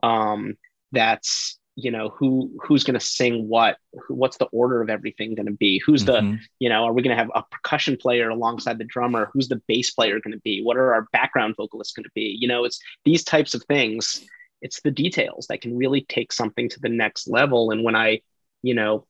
[0.03, 0.57] Um,
[0.93, 5.47] that's you know who who's going to sing what what's the order of everything going
[5.47, 5.81] to be?
[5.85, 6.07] Who's Mhm.
[6.07, 9.31] the you know are we going to have a percussion player alongside the drummer?
[9.33, 10.63] Who's the bass player going to be?
[10.63, 12.37] What are our background vocalists going to be?
[12.39, 14.25] You know it's these types of things.
[14.63, 17.71] It's the details that can really take something to the next level.
[17.71, 18.21] And when i
[18.63, 19.07] you know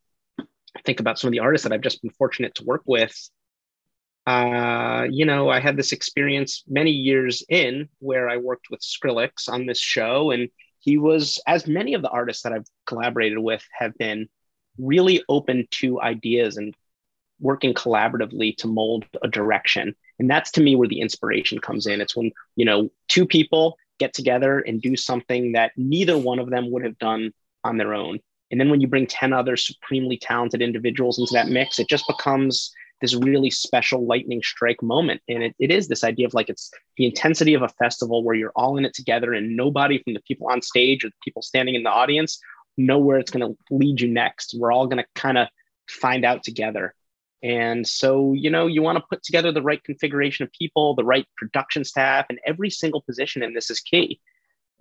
[0.84, 3.14] think about some of the artists that i've just been fortunate to work with
[4.26, 9.48] uh, you know, I had this experience many years in where I worked with Skrillex
[9.50, 10.48] on this show, and
[10.84, 14.28] he was, as many of the artists that I've collaborated with have been,
[14.76, 16.74] really open to ideas and
[17.40, 19.94] working collaboratively to mold a direction.
[20.18, 22.00] And that's to me where the inspiration comes in.
[22.00, 26.50] It's when, you know, two people get together and do something that neither one of
[26.50, 28.18] them would have done on their own.
[28.50, 32.06] And then when you bring 10 other supremely talented individuals into that mix, it just
[32.08, 32.72] becomes
[33.04, 35.20] this really special lightning strike moment.
[35.28, 38.34] And it, it is this idea of like it's the intensity of a festival where
[38.34, 41.42] you're all in it together and nobody from the people on stage or the people
[41.42, 42.40] standing in the audience
[42.78, 44.56] know where it's going to lead you next.
[44.58, 45.48] We're all going to kind of
[45.86, 46.94] find out together.
[47.42, 51.04] And so, you know, you want to put together the right configuration of people, the
[51.04, 54.18] right production staff, and every single position in this is key.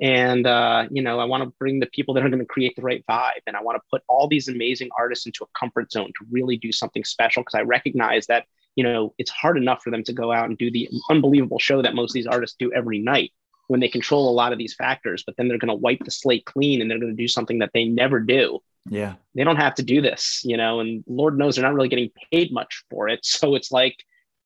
[0.02, 2.76] And, uh, you know, I want to bring the people that are going to create
[2.76, 3.42] the right vibe.
[3.48, 6.58] And I want to put all these amazing artists into a comfort zone to really
[6.58, 10.14] do something special because I recognize that, you know, it's hard enough for them to
[10.14, 13.32] go out and do the unbelievable show that most of these artists do every night
[13.68, 16.12] when they control a lot of these factors, but then they're going to wipe the
[16.12, 19.14] slate clean and they're going to do something that they never do Yeah.
[19.36, 22.12] they don't have to do this, you know, and Lord knows they're not really getting
[22.32, 23.22] paid much for it.
[23.24, 23.96] So it's like,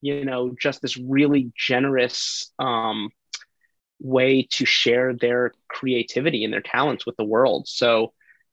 [0.02, 3.10] you know, just this really generous um,
[4.00, 7.66] way to share their creativity and their talents with the world.
[7.68, 8.12] So,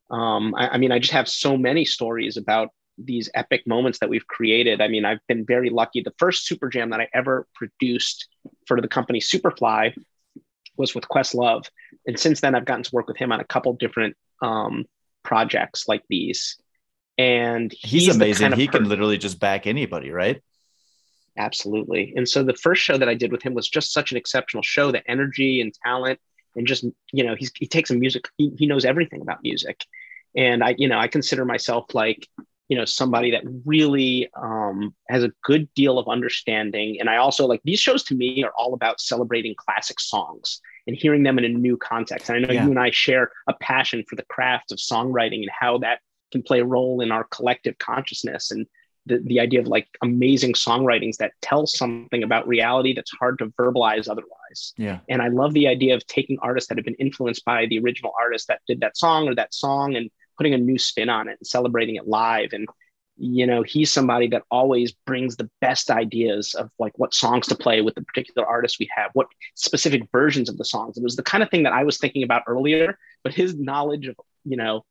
[0.10, 4.10] um, I, I mean, I just have so many stories about these epic moments that
[4.10, 4.82] we've created.
[4.82, 6.02] I mean, I've been very lucky.
[6.02, 8.28] The first Super Jam that I ever produced
[8.68, 9.94] for the company Superfly
[10.78, 11.66] was with Questlove.
[12.06, 14.86] And since then, I've gotten to work with him on a couple different um,
[15.24, 16.58] projects like these.
[17.18, 18.44] And He's, the amazing.
[18.44, 20.42] kind of he per- can literally just back anybody, right?
[21.38, 22.14] Absolutely.
[22.16, 24.64] And so the first show that I did with him was just such an exceptional
[24.64, 24.92] show.
[24.92, 26.20] The energy and talent,
[26.56, 28.26] and just you know, he's he takes a music.
[28.38, 29.82] He, he knows everything about music,
[30.36, 32.28] and I you know I consider myself like
[32.70, 36.98] you know somebody that really um, has a good deal of understanding.
[37.00, 40.96] And I also like these shows to me are all about celebrating classic songs and
[40.96, 42.30] hearing them in a new context.
[42.30, 42.64] And I know Yeah.
[42.66, 46.00] you and I share a passion for the craft of songwriting and how that
[46.32, 48.66] can play a role in our collective consciousness and
[49.06, 53.48] the, the idea of like amazing songwritings that tell something about reality that's hard to
[53.60, 54.74] verbalize otherwise.
[54.78, 55.00] Yeah.
[55.10, 58.14] And I love the idea of taking artists that have been influenced by the original
[58.20, 61.38] artist that did that song or that song and putting a new spin on it
[61.40, 62.50] and celebrating it live.
[62.54, 62.68] And,
[63.18, 67.56] you know, he's somebody that always brings the best ideas of like what songs to
[67.56, 70.98] play with the particular artist we have, what specific versions of the songs.
[70.98, 74.08] It was the kind of thing that I was thinking about earlier, but his knowledge
[74.08, 74.84] of, you know,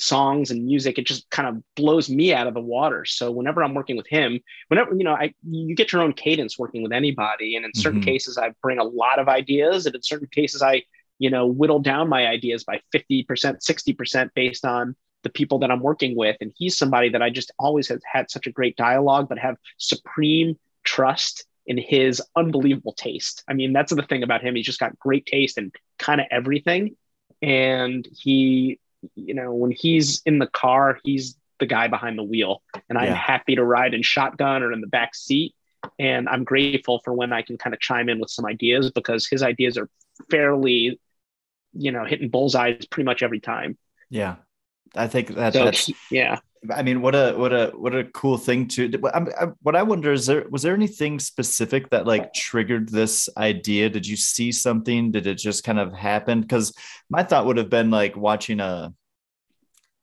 [0.00, 3.04] songs and music it just kind of blows me out of the water.
[3.04, 6.58] So whenever i'm working with him whenever you know i you get your own cadence
[6.58, 7.56] working with anybody.
[7.56, 8.04] And in certain Mhm.
[8.04, 9.86] cases i bring a lot of ideas.
[9.86, 10.82] And in certain cases i
[11.18, 15.80] you know whittle down my ideas by 50% 60% based on the people that i'm
[15.80, 16.36] working with.
[16.40, 19.56] And he's somebody that i just always have had such a great dialogue but have
[19.78, 23.42] supreme trust in his unbelievable taste.
[23.48, 24.54] I mean that's the thing about him.
[24.54, 26.96] He's just got great taste in kind of everything.
[27.42, 28.78] And he
[29.14, 33.06] you know when he's in the car he's the guy behind the wheel and i'm
[33.06, 33.14] Yeah.
[33.14, 35.54] happy to ride in shotgun or in the back seat
[35.98, 39.26] and i'm grateful for when i can kind of chime in with some ideas because
[39.26, 39.88] his ideas are
[40.30, 41.00] fairly
[41.72, 43.76] you know hitting bullseyes pretty much every time
[44.10, 44.36] Yeah.
[44.94, 46.38] I think that so that's yeah
[46.74, 48.90] I mean, what a what a what a cool thing to.
[49.14, 53.28] I'm, I, what I wonder is there was there anything specific that like triggered this
[53.36, 53.90] idea?
[53.90, 55.12] Did you see something?
[55.12, 56.40] Did it just kind of happen?
[56.40, 56.74] Because
[57.10, 58.92] my thought would have been like watching a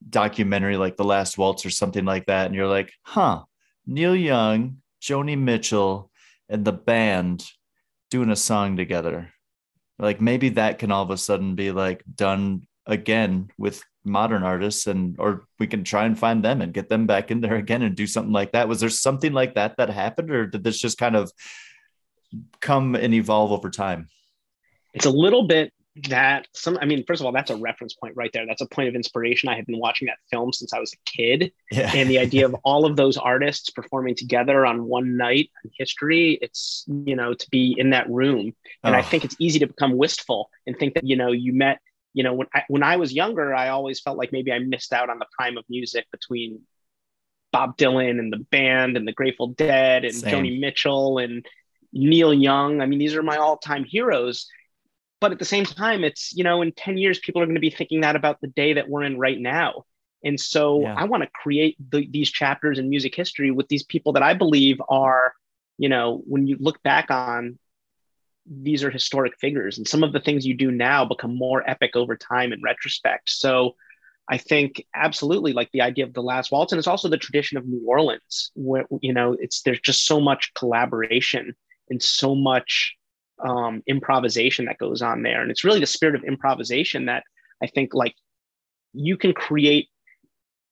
[0.09, 3.43] documentary like The Last Waltz or something like that, and you're like, huh,
[3.85, 6.11] Neil Young, Joni Mitchell,
[6.49, 7.45] and the band
[8.11, 9.33] doing a song together.
[9.99, 14.87] Like maybe that can all of a sudden be like done again with modern artists
[14.87, 17.81] and or we can try and find them and get them back in there again
[17.81, 20.77] and do something like that was there something like that that happened or did this
[20.79, 21.31] just kind of
[22.59, 24.09] come and evolve over time?
[24.93, 25.71] It's a little bit
[26.09, 28.65] that some i mean first of all that's a reference point right there that's a
[28.65, 31.91] point of inspiration i had been watching that film since i was a kid Yeah.
[31.93, 36.39] and the idea of all of those artists performing together on one night in history
[36.41, 39.03] it's you know to be in that room and i Oh.
[39.03, 41.77] think it's easy to become wistful and think that you know you met
[42.13, 44.93] you know when I, when I was younger i always felt like maybe i missed
[44.93, 46.61] out on the prime of music between
[47.51, 50.43] bob dylan and the band and the grateful dead and Same.
[50.43, 51.45] joni mitchell and
[51.91, 54.47] neil young i mean these are my all-time heroes
[55.21, 57.61] but at the same time it's you know in 10 years people are going to
[57.61, 59.83] be thinking that about the day that we're in right now
[60.23, 60.95] and so Yeah.
[60.97, 64.33] i want to create the, these chapters in music history with these people that i
[64.33, 65.33] believe are
[65.77, 67.57] you know when you look back on
[68.45, 71.95] these are historic figures and some of the things you do now become more epic
[71.95, 73.29] over time in retrospect.
[73.29, 73.75] So
[74.29, 77.57] i think absolutely like the idea of the last waltz and it's also the tradition
[77.57, 81.53] of new orleans where you know it's there's just so much collaboration
[81.89, 82.95] and so much
[83.43, 85.41] um, improvisation that goes on there.
[85.41, 87.23] And it's really the spirit of improvisation that
[87.61, 88.15] i think like
[88.93, 89.89] you can create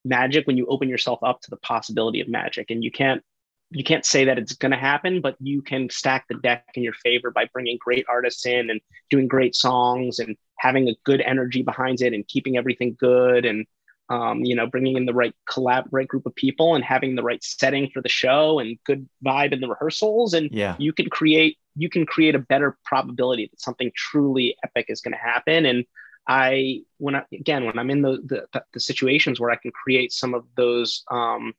[0.03, 3.23] magic when you open yourself up to the possibility of magic and you can't
[3.71, 6.83] you can't say that it's going to happen but you can stack the deck in
[6.83, 11.21] your favor by bringing great artists in and doing great songs and having a good
[11.21, 13.65] energy behind it and keeping everything good and
[14.09, 17.23] um, you know bringing in the right collab right group of people and having the
[17.23, 20.75] right setting for the show and good vibe in the rehearsals and Yeah.
[20.77, 25.13] you can create you can create a better probability that something truly epic is going
[25.13, 25.85] to happen and
[26.27, 28.19] i when i again when i'm in the,
[28.53, 31.53] the the situations where i can create some of those um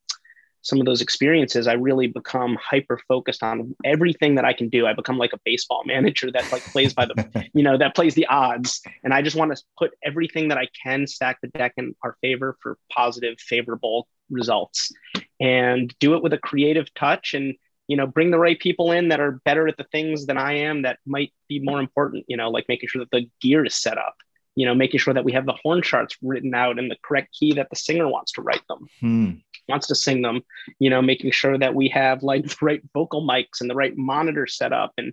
[0.62, 4.86] some of those experiences i really become hyper focused on everything that i can do.
[4.86, 8.14] I become like a baseball manager that like plays by the you know that plays
[8.14, 8.80] the odds.
[9.04, 12.16] And i just want to put everything that i can stack the deck in our
[12.20, 14.92] favor for positive favorable results.
[15.40, 17.54] And do it with a creative touch and
[17.88, 20.54] you know bring the right people in that are better at the things than i
[20.54, 23.74] am that might be more important you know like making sure that the gear is
[23.74, 24.14] set up
[24.56, 27.34] you know making sure that we have the horn charts written out in the correct
[27.38, 29.30] key that the singer wants to write them Hmm.
[29.68, 30.42] wants to sing them
[30.78, 33.96] you know making sure that we have like the right vocal mics and the right
[33.96, 35.12] monitor set up and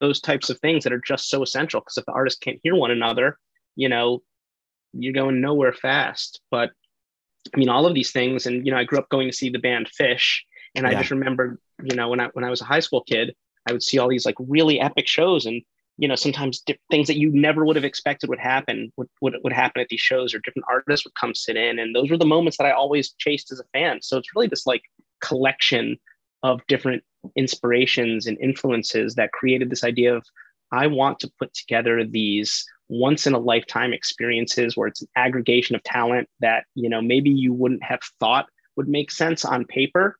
[0.00, 2.74] those types of things that are just so essential because if the artists can't hear
[2.74, 3.38] one another
[3.76, 4.22] you know
[4.92, 6.70] you're going nowhere fast but
[7.54, 9.48] i mean all of these things and you know i grew up going to see
[9.48, 10.40] the band Phish
[10.74, 10.98] and i Yeah.
[10.98, 13.34] just remember you know when i when i was a high school kid
[13.68, 15.62] i would see all these like really epic shows and
[15.98, 19.52] you know sometimes things that you never would have expected would happen would, would, would
[19.52, 21.78] happen at these shows or different artists would come sit in.
[21.78, 24.00] And those were the moments that i always chased as a fan.
[24.02, 24.82] So it's really this like
[25.20, 25.98] collection
[26.42, 27.02] of different
[27.36, 30.24] inspirations and influences that created this idea of
[30.72, 35.76] i want to put together these once in a lifetime experiences where it's an aggregation
[35.76, 40.18] of talent that you know maybe you wouldn't have thought would make sense on paper.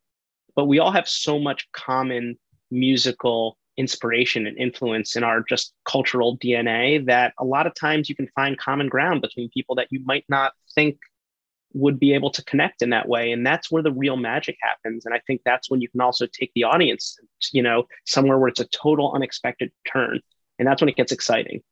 [0.55, 2.39] But we all have so much common
[2.71, 8.15] musical inspiration and influence in our just cultural DNA that a lot of times you
[8.15, 10.99] can find common ground between people that you might not think
[11.75, 15.07] would be able to connect in that way and that's where the real magic happens
[15.07, 17.17] and i think that's when you can also take the audience
[17.51, 20.21] you know somewhere where it's a total unexpected turn
[20.59, 21.63] and that's when it gets exciting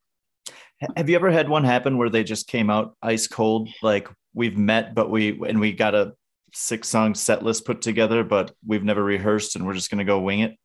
[0.96, 3.68] Have you ever had one happen where they just came out ice cold?
[3.82, 6.14] Like we've met, but we and we got a
[6.53, 10.20] six song set list put together, but we've never rehearsed and we're just gonna go
[10.20, 10.57] wing it.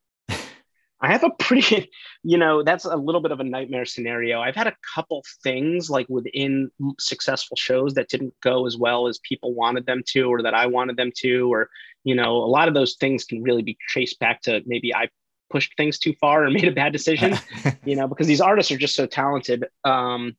[1.02, 1.90] I have a pretty,
[2.24, 4.42] you know, that's a little bit of a nightmare scenario.
[4.42, 9.20] I've had a couple things like within successful shows that didn't go as well as
[9.20, 11.70] people wanted them to, or that I wanted them to, or,
[12.04, 15.10] you know, a lot of those things can really be traced back to maybe I
[15.50, 17.38] pushed things too far or made a bad decision,
[17.86, 19.66] you know, because these artists are just so talented.
[19.84, 20.36] Um,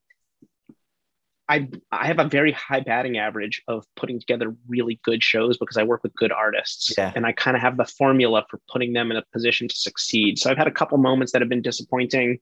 [1.49, 5.77] I I have a very high batting average of putting together really good shows because
[5.77, 7.11] I work with good artists, Yeah.
[7.15, 10.39] and I kind of have the formula for putting them in a position to succeed.
[10.39, 12.39] So I've had a couple moments that have been disappointing.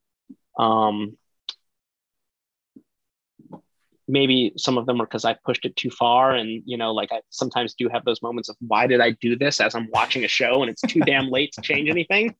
[0.58, 1.16] Um,
[4.08, 7.12] maybe some of them were because I pushed it too far, and you know, like
[7.12, 10.24] I sometimes do have those moments of why did I do this as I'm watching
[10.24, 12.34] a show and it's too damn late to change anything.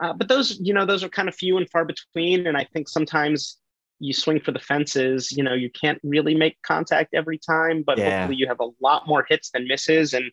[0.00, 2.64] Uh, but those, you know, those are kind of few and far between, and I
[2.72, 3.58] think sometimes
[4.00, 5.32] you swing for the fences.
[5.32, 8.10] You know, you can't really make contact every time, but Yeah.
[8.10, 10.14] hopefully you have a lot more hits than misses.
[10.14, 10.30] And,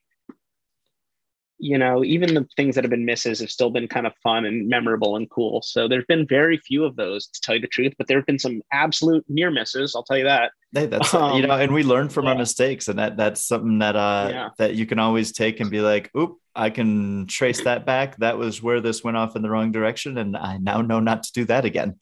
[1.58, 4.46] you know, even the things that have been misses have still been kind of fun
[4.46, 5.62] and memorable and cool.
[5.62, 8.26] So there's been very few of those, to tell you the truth, but there have
[8.26, 9.96] been some absolute near misses.
[9.96, 10.52] I'll tell you that.
[10.74, 13.80] Hey, that's you Um, know, and we learn from our mistakes, and that that's something
[13.80, 14.50] that uh Yeah.
[14.58, 18.18] that you can always take and be like, oop, I can trace that back.
[18.18, 21.24] That was where this went off in the wrong direction, and I now know not
[21.24, 21.96] to do that again.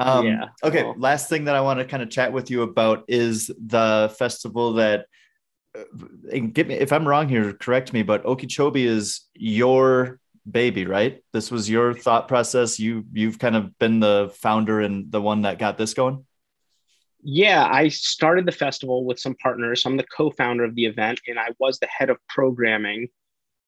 [0.00, 0.48] Um, Yeah.
[0.64, 0.82] Okay.
[0.82, 4.14] Well- Last thing that I want to kind of chat with you about is the
[4.18, 5.06] festival that.
[5.76, 5.84] uh,
[6.32, 8.02] And give me if I'm wrong here, correct me.
[8.02, 10.18] But Okeechobee is your
[10.50, 11.22] baby, right?
[11.32, 12.80] This was your thought process.
[12.80, 16.24] You you've kind of been the founder and the one that got this going.
[17.22, 19.84] Yeah, I started the festival with some partners.
[19.84, 23.08] I'm the co-founder of the event, and I was the head of programming,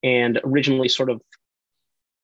[0.02, 1.20] and originally sort of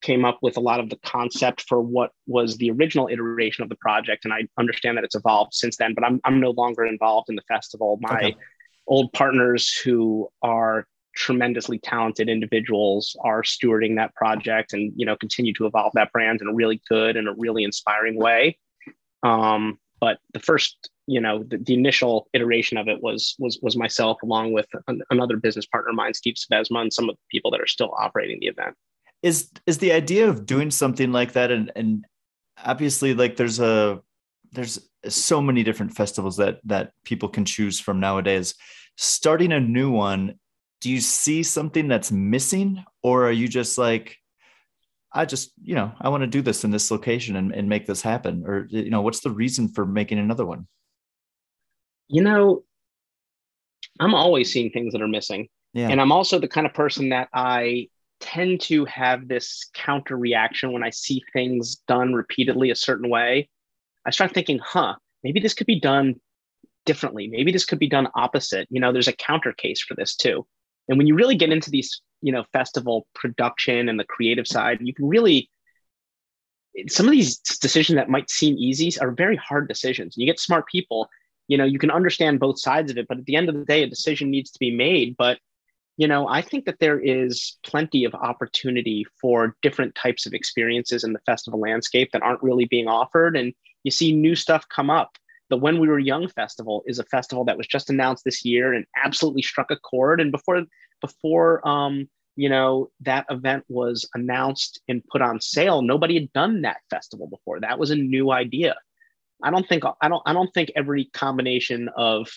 [0.00, 3.68] came up with a lot of the concept for what was the original iteration of
[3.68, 4.24] the project.
[4.24, 7.36] And I understand that it's evolved since then, but I'm I'm no longer involved in
[7.36, 7.98] the festival.
[8.00, 8.36] My Okay.
[8.86, 15.52] old partners who are tremendously talented individuals are stewarding that project and you know continue
[15.52, 18.56] to evolve that brand in a really good and a really inspiring way
[19.24, 23.76] um, but the first you know the, the initial iteration of it was was was
[23.76, 27.22] myself along with an, another business partner of mine steve Sybesma, and some of the
[27.30, 28.76] people that are still operating the event
[29.22, 32.04] is is the idea of doing something like that and and
[32.64, 34.00] obviously like there's a
[34.52, 38.54] there's so many different festivals that that people can choose from nowadays.
[38.96, 40.34] Starting a new one
[40.80, 44.16] do you see something that's missing or are you just like
[45.12, 47.86] i just you know i want to do this in this location and, and make
[47.86, 50.66] this happen or you know what's the reason for making another one?
[52.08, 52.62] You know
[54.00, 55.48] i'm always seeing things that are missing.
[55.74, 55.88] Yeah.
[55.88, 57.88] And i'm also the kind of person that i
[58.20, 63.48] tend to have this counter reaction when i see things done repeatedly a certain way.
[64.06, 66.16] I start thinking huh maybe this could be done
[66.86, 67.28] differently.
[67.28, 68.66] Maybe this could be done opposite.
[68.70, 70.46] You know there's a counter case for this too.
[70.88, 74.78] And when you really get into these you know festival production and the creative side
[74.80, 75.48] you can really
[76.88, 80.14] some of these decisions that might seem easy are very hard decisions.
[80.16, 81.08] You get smart people
[81.46, 83.64] you know you can understand both sides of it but at the end of the
[83.64, 85.14] day a decision needs to be made.
[85.18, 85.38] But
[85.98, 91.04] you know i think that there is plenty of opportunity for different types of experiences
[91.04, 93.36] in the festival landscape that aren't really being offered.
[93.36, 93.52] And
[93.84, 95.18] you see new stuff come up.
[95.50, 98.72] The when we were young festival is a festival that was just announced this year
[98.72, 100.20] and absolutely struck a chord.
[100.20, 100.62] And before
[101.00, 106.62] before um you know that event was announced and put on sale nobody had done
[106.62, 107.60] that festival before.
[107.60, 108.76] That was a new idea.
[109.42, 112.28] I don't think i don't i don't think every combination of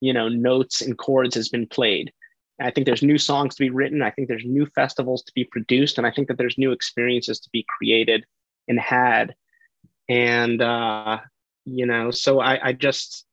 [0.00, 2.12] you know notes and chords has been played
[2.60, 4.02] i think there's new songs to be written.
[4.02, 7.40] I think there's new festivals to be produced and i think that there's new experiences
[7.40, 8.24] to be created
[8.68, 9.34] and had.
[10.08, 11.18] And uh
[11.64, 13.26] you know so i i just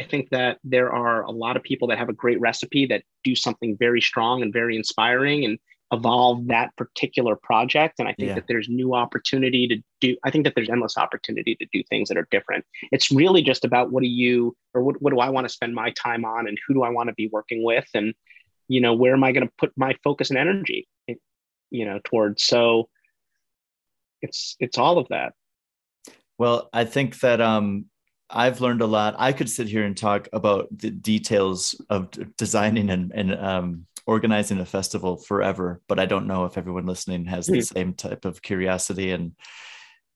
[0.00, 3.02] i think that there are a lot of people that have a great recipe that
[3.22, 5.58] do something very strong and very inspiring and
[5.92, 7.94] evolve that particular project.
[7.98, 8.34] And i think Yeah.
[8.36, 12.08] that there's new opportunity to do i think that there's endless opportunity to do things
[12.08, 12.64] that are different.
[12.90, 15.74] It's really just about what do you or what, what do i want to spend
[15.74, 17.86] my time on and who do i want to be working with?
[17.94, 18.14] And
[18.68, 20.88] you know where am i going to put my focus and energy
[21.70, 22.44] you know towards?
[22.44, 22.88] So
[24.22, 25.34] it's it's all of that.
[26.38, 27.86] Well, I think that um,
[28.30, 29.14] I've learned a lot.
[29.18, 34.60] I could sit here and talk about the details of designing and, and um, organizing
[34.60, 38.42] a festival forever, but I don't know if everyone listening has the same type of
[38.42, 39.32] curiosity and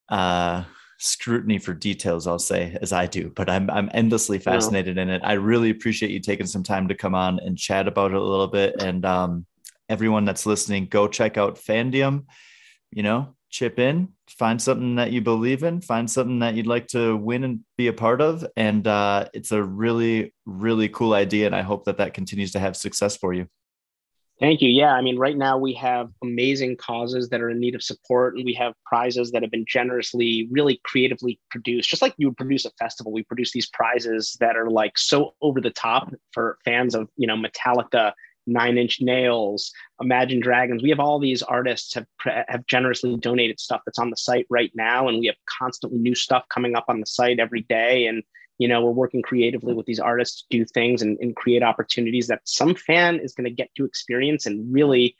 [0.09, 0.65] uh,
[0.99, 2.27] scrutiny for details.
[2.27, 5.23] I'll say as I do, but I'm I'm endlessly fascinated in it.
[5.25, 8.23] I really appreciate you taking some time to come on and chat about it a
[8.23, 8.83] little bit.
[8.83, 9.47] And um,
[9.89, 12.25] everyone that's listening, go check out Fandiem.
[12.91, 16.87] You know, chip in, find something that you believe in, find something that you'd like
[16.89, 18.47] to win and be a part of.
[18.57, 21.47] And uh, it's a really, really cool idea.
[21.47, 23.47] And I hope that that continues to have success for you.
[24.41, 24.69] Thank you.
[24.69, 28.37] Yeah, I mean, right now we have amazing causes that are in need of support,
[28.37, 31.91] and we have prizes that have been generously, really creatively produced.
[31.91, 35.35] Just like you would produce a festival, we produce these prizes that are like so
[35.43, 38.13] over the top for fans of, you know, Metallica,
[38.47, 40.85] Nine Inch Nails, Imagine Dragons.
[40.85, 42.07] We have all these artists have
[42.47, 46.15] have generously donated stuff that's on the site right now, and we have constantly new
[46.15, 48.07] stuff coming up on the site every day.
[48.07, 48.23] And
[48.59, 52.27] you know we're working creatively with these artists to do things and, and create opportunities
[52.27, 55.17] that some fan is going to get to experience and really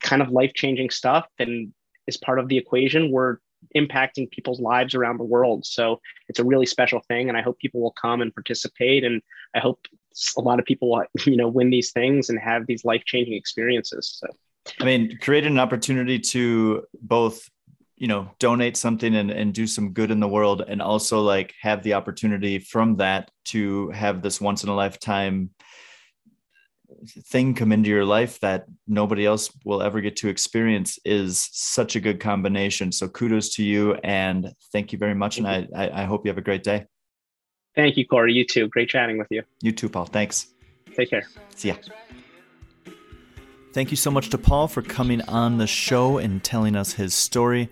[0.00, 1.72] kind of life-changing stuff and
[2.08, 3.10] as part of the equation.
[3.10, 3.38] We're
[3.74, 5.64] impacting people's lives around the world.
[5.64, 9.22] So it's a really special thing and i hope people will come and participate and
[9.54, 9.86] i hope
[10.36, 14.28] a lot of people you know win these things and have these life-changing experiences so.
[14.80, 17.50] I mean, create an opportunity to both,
[17.96, 21.54] you know, donate something and, and do some good in the world, and also like
[21.60, 25.50] have the opportunity from that to have this once in a lifetime
[27.06, 31.96] thing come into your life that nobody else will ever get to experience is such
[31.96, 32.92] a good combination.
[32.92, 35.38] So kudos to you and thank you very much.
[35.38, 36.86] And I, I, I hope you have a great day.
[37.74, 40.06] thank you corey you too great chatting with you You too, Paul.
[40.06, 40.46] Thanks.
[40.96, 41.26] take care
[41.56, 41.76] See ya.
[43.74, 47.12] Thank you so much to Paul for coming on the show and telling us his
[47.12, 47.68] story.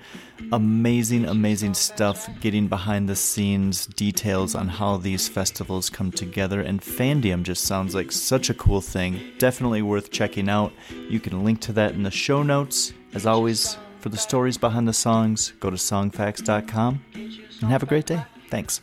[0.50, 6.60] Amazing, amazing stuff, getting behind the scenes details on how these festivals come together.
[6.60, 9.20] And Fandiem just sounds like such a cool thing.
[9.38, 10.72] Definitely worth checking out.
[11.08, 12.92] You can link to that in the show notes.
[13.14, 18.06] As always, for the stories behind the songs, go to songfacts.com and have a great
[18.06, 18.24] day.
[18.50, 18.82] Thanks.